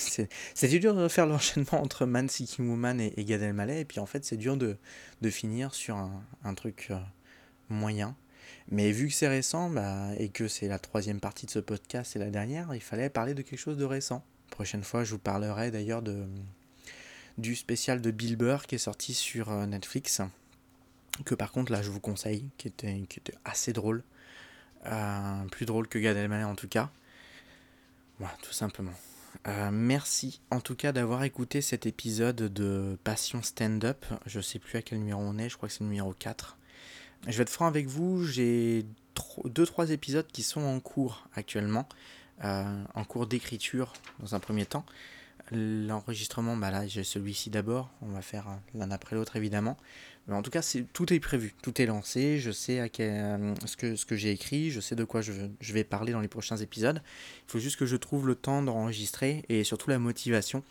C'est 0.54 0.68
dur 0.68 0.94
de 0.94 1.08
faire 1.08 1.26
l'enchaînement 1.26 1.80
entre 1.82 2.04
Man 2.04 2.28
Seeking 2.28 2.68
Woman 2.68 3.00
et, 3.00 3.14
et 3.16 3.24
Gad 3.24 3.40
Elmaleh. 3.40 3.80
Et 3.80 3.84
puis, 3.86 4.00
en 4.00 4.06
fait, 4.06 4.24
c'est 4.24 4.36
dur 4.36 4.56
de, 4.58 4.76
de 5.22 5.30
finir 5.30 5.74
sur 5.74 5.96
un, 5.96 6.22
un 6.44 6.54
truc 6.54 6.88
euh, 6.90 6.98
moyen. 7.70 8.14
Mais 8.68 8.90
vu 8.90 9.08
que 9.08 9.14
c'est 9.14 9.28
récent 9.28 9.70
bah, 9.70 10.08
et 10.18 10.28
que 10.28 10.48
c'est 10.48 10.68
la 10.68 10.78
troisième 10.78 11.20
partie 11.20 11.46
de 11.46 11.50
ce 11.50 11.58
podcast 11.60 12.16
et 12.16 12.18
la 12.18 12.30
dernière, 12.30 12.74
il 12.74 12.80
fallait 12.80 13.10
parler 13.10 13.34
de 13.34 13.42
quelque 13.42 13.58
chose 13.58 13.76
de 13.76 13.84
récent. 13.84 14.24
prochaine 14.50 14.82
fois, 14.82 15.04
je 15.04 15.12
vous 15.12 15.18
parlerai 15.18 15.70
d'ailleurs 15.70 16.02
de, 16.02 16.26
du 17.38 17.54
spécial 17.54 18.00
de 18.00 18.10
Bill 18.10 18.36
Burr 18.36 18.66
qui 18.66 18.74
est 18.74 18.78
sorti 18.78 19.14
sur 19.14 19.50
euh, 19.50 19.66
Netflix. 19.66 20.20
Que 21.24 21.34
par 21.34 21.52
contre, 21.52 21.72
là, 21.72 21.80
je 21.80 21.90
vous 21.90 22.00
conseille, 22.00 22.50
qui 22.58 22.68
était, 22.68 23.02
qui 23.08 23.20
était 23.20 23.34
assez 23.44 23.72
drôle. 23.72 24.02
Euh, 24.84 25.44
plus 25.50 25.66
drôle 25.66 25.88
que 25.88 25.98
Gad 25.98 26.16
Elmaleh 26.16 26.44
en 26.44 26.54
tout 26.54 26.68
cas. 26.68 26.90
Voilà, 28.18 28.34
tout 28.42 28.52
simplement. 28.52 28.94
Euh, 29.46 29.70
merci 29.70 30.40
en 30.50 30.60
tout 30.60 30.74
cas 30.74 30.92
d'avoir 30.92 31.22
écouté 31.22 31.60
cet 31.60 31.86
épisode 31.86 32.36
de 32.36 32.98
Passion 33.04 33.42
Stand-up. 33.42 34.04
Je 34.26 34.40
sais 34.40 34.58
plus 34.58 34.78
à 34.78 34.82
quel 34.82 34.98
numéro 34.98 35.20
on 35.20 35.38
est, 35.38 35.48
je 35.48 35.56
crois 35.56 35.68
que 35.68 35.74
c'est 35.74 35.84
le 35.84 35.90
numéro 35.90 36.12
4. 36.12 36.56
Je 37.26 37.36
vais 37.36 37.42
être 37.42 37.50
franc 37.50 37.66
avec 37.66 37.86
vous, 37.86 38.24
j'ai 38.24 38.86
2-3 39.44 39.90
épisodes 39.90 40.26
qui 40.32 40.42
sont 40.42 40.62
en 40.62 40.80
cours 40.80 41.28
actuellement, 41.34 41.88
euh, 42.44 42.84
en 42.94 43.04
cours 43.04 43.26
d'écriture 43.26 43.92
dans 44.20 44.34
un 44.34 44.40
premier 44.40 44.66
temps. 44.66 44.84
L'enregistrement, 45.52 46.56
bah 46.56 46.70
là 46.70 46.86
j'ai 46.86 47.04
celui-ci 47.04 47.50
d'abord, 47.50 47.90
on 48.02 48.08
va 48.08 48.20
faire 48.20 48.46
l'un 48.74 48.90
après 48.90 49.14
l'autre 49.14 49.36
évidemment. 49.36 49.76
Mais 50.26 50.34
en 50.34 50.42
tout 50.42 50.50
cas, 50.50 50.76
tout 50.92 51.12
est 51.12 51.20
prévu, 51.20 51.54
tout 51.62 51.80
est 51.80 51.86
lancé, 51.86 52.40
je 52.40 52.50
sais 52.50 52.80
à 52.80 52.88
quel, 52.88 53.12
euh, 53.12 53.54
ce 53.64 53.76
que, 53.76 53.94
ce 53.94 54.04
que 54.04 54.16
j'ai 54.16 54.32
écrit, 54.32 54.72
je 54.72 54.80
sais 54.80 54.96
de 54.96 55.04
quoi 55.04 55.20
je, 55.20 55.32
je, 55.60 55.72
vais 55.72 55.84
parler 55.84 56.12
dans 56.12 56.20
les 56.20 56.26
prochains 56.26 56.56
épisodes. 56.56 57.00
Il 57.46 57.50
faut 57.50 57.60
juste 57.60 57.76
que 57.76 57.86
je 57.86 57.96
trouve 57.96 58.26
le 58.26 58.34
temps 58.34 58.60
d'enregistrer 58.60 59.44
et 59.48 59.62
surtout 59.62 59.88
la 59.88 60.00
motivation. 60.00 60.64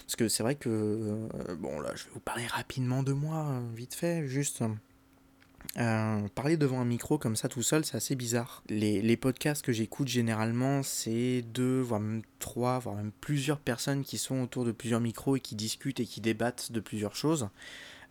Parce 0.00 0.16
que 0.16 0.28
c'est 0.28 0.42
vrai 0.42 0.56
que, 0.56 0.68
euh, 0.68 1.54
bon 1.56 1.78
là 1.78 1.92
je 1.94 2.04
vais 2.04 2.10
vous 2.14 2.20
parler 2.20 2.46
rapidement 2.46 3.04
de 3.04 3.12
moi, 3.12 3.62
vite 3.76 3.94
fait, 3.94 4.26
juste 4.26 4.64
euh, 5.76 6.26
parler 6.34 6.56
devant 6.56 6.80
un 6.80 6.84
micro 6.84 7.18
comme 7.18 7.36
ça 7.36 7.48
tout 7.48 7.62
seul, 7.62 7.84
c'est 7.84 7.96
assez 7.96 8.16
bizarre. 8.16 8.62
Les, 8.68 9.02
les 9.02 9.16
podcasts 9.16 9.64
que 9.64 9.72
j'écoute 9.72 10.08
généralement, 10.08 10.82
c'est 10.82 11.42
deux, 11.42 11.80
voire 11.80 12.00
même 12.00 12.22
trois, 12.38 12.78
voire 12.78 12.96
même 12.96 13.12
plusieurs 13.20 13.60
personnes 13.60 14.02
qui 14.02 14.18
sont 14.18 14.40
autour 14.40 14.64
de 14.64 14.72
plusieurs 14.72 15.00
micros 15.00 15.36
et 15.36 15.40
qui 15.40 15.54
discutent 15.54 16.00
et 16.00 16.06
qui 16.06 16.20
débattent 16.20 16.72
de 16.72 16.80
plusieurs 16.80 17.14
choses. 17.14 17.48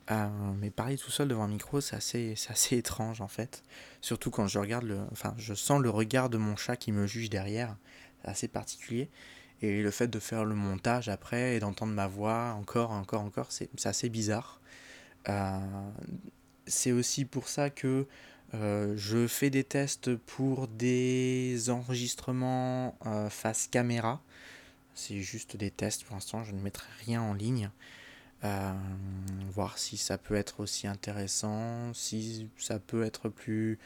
Euh, 0.10 0.30
mais 0.60 0.70
parler 0.70 0.98
tout 0.98 1.12
seul 1.12 1.28
devant 1.28 1.44
un 1.44 1.50
micro, 1.50 1.82
c'est 1.82 1.96
assez, 1.96 2.36
assez 2.48 2.78
étrange 2.78 3.20
en 3.20 3.28
fait. 3.28 3.64
Surtout 4.02 4.32
quand 4.32 4.48
je 4.48 4.60
regarde 4.60 4.86
le. 4.86 5.00
Enfin, 5.12 5.34
je 5.38 5.54
sens 5.54 5.82
le 5.82 5.90
regard 5.90 6.30
de 6.30 6.38
mon 6.38 6.56
chat 6.56 6.78
qui 6.78 6.92
me 6.92 7.08
juge 7.08 7.30
derrière. 7.30 7.76
C'est 8.22 8.30
assez 8.30 8.48
particulier. 8.48 9.10
Et 9.62 9.82
le 9.82 9.92
fait 9.92 10.08
de 10.08 10.20
faire 10.20 10.46
le 10.46 10.56
montage 10.56 11.10
après 11.10 11.56
et 11.56 11.60
d'entendre 11.60 11.92
ma 11.92 12.08
voix 12.08 12.56
encore, 12.58 12.92
encore, 12.92 13.22
encore, 13.22 13.48
c'est 13.52 13.70
assez 13.86 14.08
bizarre. 14.08 14.62
Euh, 15.30 15.60
c'est 16.68 16.92
aussi 16.92 17.26
pour 17.26 17.48
ça 17.48 17.70
que 17.70 18.06
euh, 18.54 18.94
je 18.96 19.28
fais 19.28 19.50
des 19.50 19.64
tests 19.64 20.16
pour 20.16 20.68
des 20.68 21.70
enregistrements 21.70 22.98
euh, 23.06 23.30
face 23.30 23.68
caméra. 23.68 24.22
C'est 24.94 25.20
juste 25.22 25.58
des 25.58 25.72
tests 25.72 26.04
pour 26.04 26.16
l'instant, 26.16 26.44
je 26.44 26.54
ne 26.54 26.62
mettrai 26.62 26.88
rien 27.06 27.22
en 27.22 27.34
ligne. 27.34 27.70
Euh, 28.44 28.74
voir 29.52 29.78
si 29.80 29.98
ça 29.98 30.18
peut 30.18 30.36
être 30.36 30.60
aussi 30.60 30.88
intéressant, 30.88 31.94
si 31.94 32.50
ça 32.58 32.80
peut 32.80 33.04
être 33.04 33.30
plus 33.30 33.80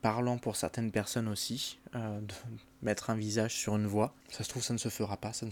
parlant 0.00 0.38
pour 0.38 0.56
certaines 0.56 0.90
personnes 0.90 1.28
aussi, 1.28 1.78
de 1.94 2.34
mettre 2.82 3.10
un 3.10 3.16
visage 3.16 3.54
sur 3.54 3.76
une 3.76 3.86
voix. 3.86 4.14
Ça 4.30 4.44
se 4.44 4.48
trouve, 4.48 4.62
ça 4.62 4.72
ne 4.72 4.78
se 4.78 4.88
fera 4.88 5.16
pas, 5.16 5.32
ça 5.32 5.46
ne 5.46 5.50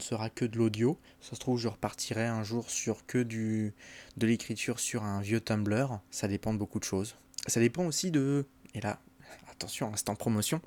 sera, 0.00 0.30
que 0.30 0.44
de 0.44 0.58
l'audio. 0.58 0.98
Ça 1.20 1.34
se 1.34 1.40
trouve, 1.40 1.58
je 1.58 1.68
repartirai 1.68 2.26
un 2.26 2.42
jour 2.42 2.70
sur 2.70 3.06
que 3.06 3.22
du, 3.22 3.74
de 4.16 4.26
l'écriture 4.26 4.80
sur 4.80 5.02
un 5.02 5.20
vieux 5.20 5.40
Tumblr. 5.40 6.00
Ça 6.10 6.28
dépend 6.28 6.52
de 6.52 6.58
beaucoup 6.58 6.78
de 6.78 6.84
choses. 6.84 7.16
Ça 7.46 7.60
dépend 7.60 7.86
aussi 7.86 8.10
de... 8.10 8.46
Et 8.74 8.80
là, 8.80 9.00
attention, 9.50 9.92
instant 9.92 10.14
promotion. 10.14 10.60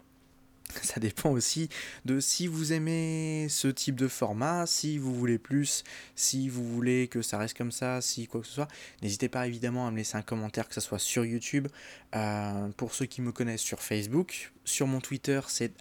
Ça 0.81 0.99
dépend 0.99 1.31
aussi 1.31 1.69
de 2.05 2.19
si 2.19 2.47
vous 2.47 2.73
aimez 2.73 3.47
ce 3.49 3.67
type 3.67 3.95
de 3.95 4.07
format, 4.07 4.65
si 4.65 4.97
vous 4.97 5.13
voulez 5.13 5.37
plus, 5.37 5.83
si 6.15 6.49
vous 6.49 6.63
voulez 6.63 7.07
que 7.07 7.21
ça 7.21 7.37
reste 7.37 7.57
comme 7.57 7.71
ça, 7.71 8.01
si 8.01 8.27
quoi 8.27 8.41
que 8.41 8.47
ce 8.47 8.53
soit. 8.53 8.67
N'hésitez 9.01 9.29
pas 9.29 9.47
évidemment 9.47 9.87
à 9.87 9.91
me 9.91 9.97
laisser 9.97 10.17
un 10.17 10.21
commentaire, 10.21 10.67
que 10.67 10.73
ce 10.73 10.81
soit 10.81 10.99
sur 10.99 11.25
YouTube, 11.25 11.67
euh, 12.15 12.69
pour 12.77 12.93
ceux 12.93 13.05
qui 13.05 13.21
me 13.21 13.31
connaissent 13.31 13.61
sur 13.61 13.81
Facebook. 13.81 14.51
Sur 14.65 14.87
mon 14.87 15.01
Twitter, 15.01 15.41
c'est 15.47 15.73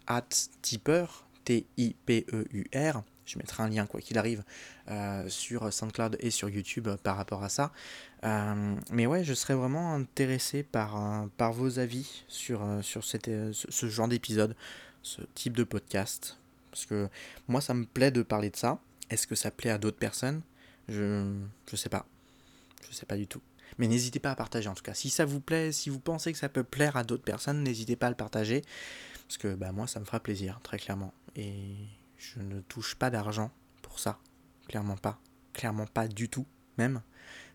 @tipper, 0.62 1.07
T-I-P-E-U-R. 1.44 3.03
Je 3.31 3.38
mettrai 3.38 3.62
un 3.62 3.69
lien, 3.69 3.87
quoi 3.87 4.01
qu'il 4.01 4.19
arrive, 4.19 4.43
euh, 4.88 5.29
sur 5.29 5.73
SoundCloud 5.73 6.16
et 6.21 6.31
sur 6.31 6.49
YouTube 6.49 6.88
euh, 6.88 6.97
par 6.97 7.16
rapport 7.16 7.45
à 7.45 7.49
ça. 7.49 7.73
mais 8.90 9.07
ouais, 9.07 9.25
je 9.25 9.35
serais 9.35 9.55
vraiment 9.55 9.95
intéressé 9.95 10.62
par, 10.62 11.27
par 11.37 11.53
vos 11.53 11.79
avis 11.79 12.25
sur, 12.29 12.61
sur 12.83 13.05
ce 13.05 13.87
genre 13.88 14.09
d'épisode 14.09 14.55
ce 15.03 15.23
type 15.35 15.57
de 15.57 15.64
podcast. 15.64 16.38
Parce 16.71 16.87
que 16.87 17.09
moi, 17.49 17.61
ça 17.61 17.75
me 17.75 17.85
plaît 17.85 18.11
de 18.11 18.23
parler 18.23 18.51
de 18.51 18.57
ça. 18.57 18.79
Est-ce 19.11 19.27
que 19.27 19.35
ça 19.35 19.51
plaît 19.51 19.71
à 19.71 19.79
d'autres 19.79 19.99
personnes? 19.99 20.43
Je 20.88 21.35
je 21.71 21.77
sais 21.77 21.88
pas. 21.88 22.07
Je 22.88 22.95
sais 22.95 23.07
pas 23.07 23.16
du 23.16 23.27
tout. 23.27 23.40
Mais 23.79 23.87
n'hésitez 23.87 24.19
pas 24.19 24.31
à 24.31 24.37
partager 24.37 24.69
en 24.69 24.75
tout 24.75 24.83
cas. 24.83 24.95
Si 24.95 25.11
ça 25.11 25.25
vous 25.25 25.40
plaît, 25.40 25.73
si 25.73 25.90
vous 25.90 26.01
pensez 26.01 26.33
que 26.33 26.38
ça 26.38 26.49
peut 26.49 26.64
plaire 26.64 26.97
à 26.97 27.05
d'autres 27.05 27.23
personnes, 27.23 27.62
n'hésitez 27.62 27.97
pas 27.97 28.07
à 28.07 28.11
le 28.11 28.16
partager. 28.16 28.62
Parce 29.27 29.38
que 29.38 29.55
bah, 29.55 29.73
moi, 29.73 29.87
ça 29.87 30.01
me 30.01 30.05
fera 30.05 30.21
plaisir, 30.21 30.61
très 30.62 30.79
clairement. 30.79 31.12
Et 31.37 31.77
je 32.20 32.40
ne 32.40 32.61
touche 32.61 32.94
pas 32.94 33.11
d'argent 33.11 33.50
pour 33.80 33.98
ça. 33.98 34.18
Clairement 34.68 34.96
pas. 34.96 35.18
Clairement 35.54 35.87
pas 35.87 36.06
du 36.06 36.28
tout, 36.28 36.46
même. 36.76 37.02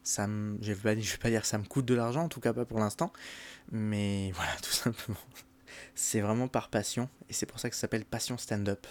Ça 0.04 0.26
je 0.26 0.32
ne 0.32 0.76
vais, 0.76 0.96
vais, 0.96 1.18
pas 1.18 1.30
dire 1.30 1.42
que 1.42 1.48
ça 1.48 1.58
me 1.58 1.66
coûte 1.66 1.86
de 1.86 1.94
l'argent, 1.94 2.24
en 2.24 2.30
tout 2.30 2.40
cas 2.40 2.52
pas 2.52 2.66
pour 2.66 2.80
l'instant. 2.80 3.14
Mais 3.72 4.32
voilà, 4.36 4.56
tout 4.58 4.72
simplement. 4.72 5.20
C'est 5.94 6.20
vraiment 6.20 6.48
par 6.48 6.70
passion, 6.70 7.10
et 7.30 7.34
c'est 7.34 7.46
pour 7.46 7.60
ça 7.60 7.70
que 7.70 7.76
ça 7.76 7.82
s'appelle 7.82 8.06
Passion 8.06 8.38
Stand-up. 8.38 8.88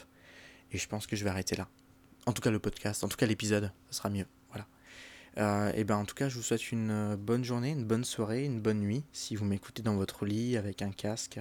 Et 0.71 0.79
je 0.79 0.89
pense 0.89 1.07
que 1.07 1.17
je 1.17 1.25
vais 1.25 1.31
arrêter 1.31 1.57
là. 1.57 1.69
En 2.27 2.33
tout 2.33 2.41
cas 2.41 2.51
le 2.51 2.59
podcast, 2.59 3.05
en 3.05 3.09
tout 3.09 3.17
cas 3.17 3.27
l'épisode, 3.27 3.73
ça 3.91 3.99
sera 3.99 4.11
mieux. 4.11 4.27
Voilà. 4.51 4.67
Euh, 5.39 5.73
et 5.75 5.85
ben 5.85 5.97
en 5.97 6.05
tout 6.05 6.15
cas, 6.15 6.29
je 6.29 6.37
vous 6.37 6.43
souhaite 6.43 6.71
une 6.73 6.91
euh, 6.91 7.17
bonne 7.17 7.45
journée, 7.45 7.71
une 7.71 7.85
bonne 7.85 8.05
soirée, 8.05 8.45
une 8.45 8.61
bonne 8.61 8.81
nuit. 8.81 9.05
Si 9.13 9.35
vous 9.35 9.45
m'écoutez 9.45 9.83
dans 9.83 9.97
votre 9.97 10.25
lit 10.25 10.57
avec 10.57 10.83
un 10.83 10.93
casque, 10.93 11.41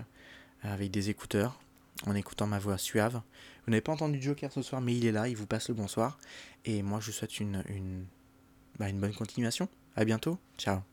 avec 0.61 0.91
des 0.91 1.09
écouteurs, 1.09 1.59
en 2.05 2.15
écoutant 2.15 2.47
ma 2.47 2.59
voix 2.59 2.77
suave. 2.77 3.21
Vous 3.65 3.71
n'avez 3.71 3.81
pas 3.81 3.93
entendu 3.93 4.21
Joker 4.21 4.51
ce 4.51 4.61
soir, 4.61 4.81
mais 4.81 4.95
il 4.95 5.05
est 5.05 5.11
là, 5.11 5.27
il 5.27 5.35
vous 5.35 5.47
passe 5.47 5.69
le 5.69 5.75
bonsoir. 5.75 6.17
Et 6.65 6.81
moi, 6.81 6.99
je 6.99 7.07
vous 7.07 7.11
souhaite 7.13 7.39
une, 7.39 7.63
une, 7.69 8.05
bah, 8.79 8.89
une 8.89 8.99
bonne 8.99 9.13
continuation. 9.13 9.67
À 9.95 10.05
bientôt. 10.05 10.37
Ciao. 10.57 10.79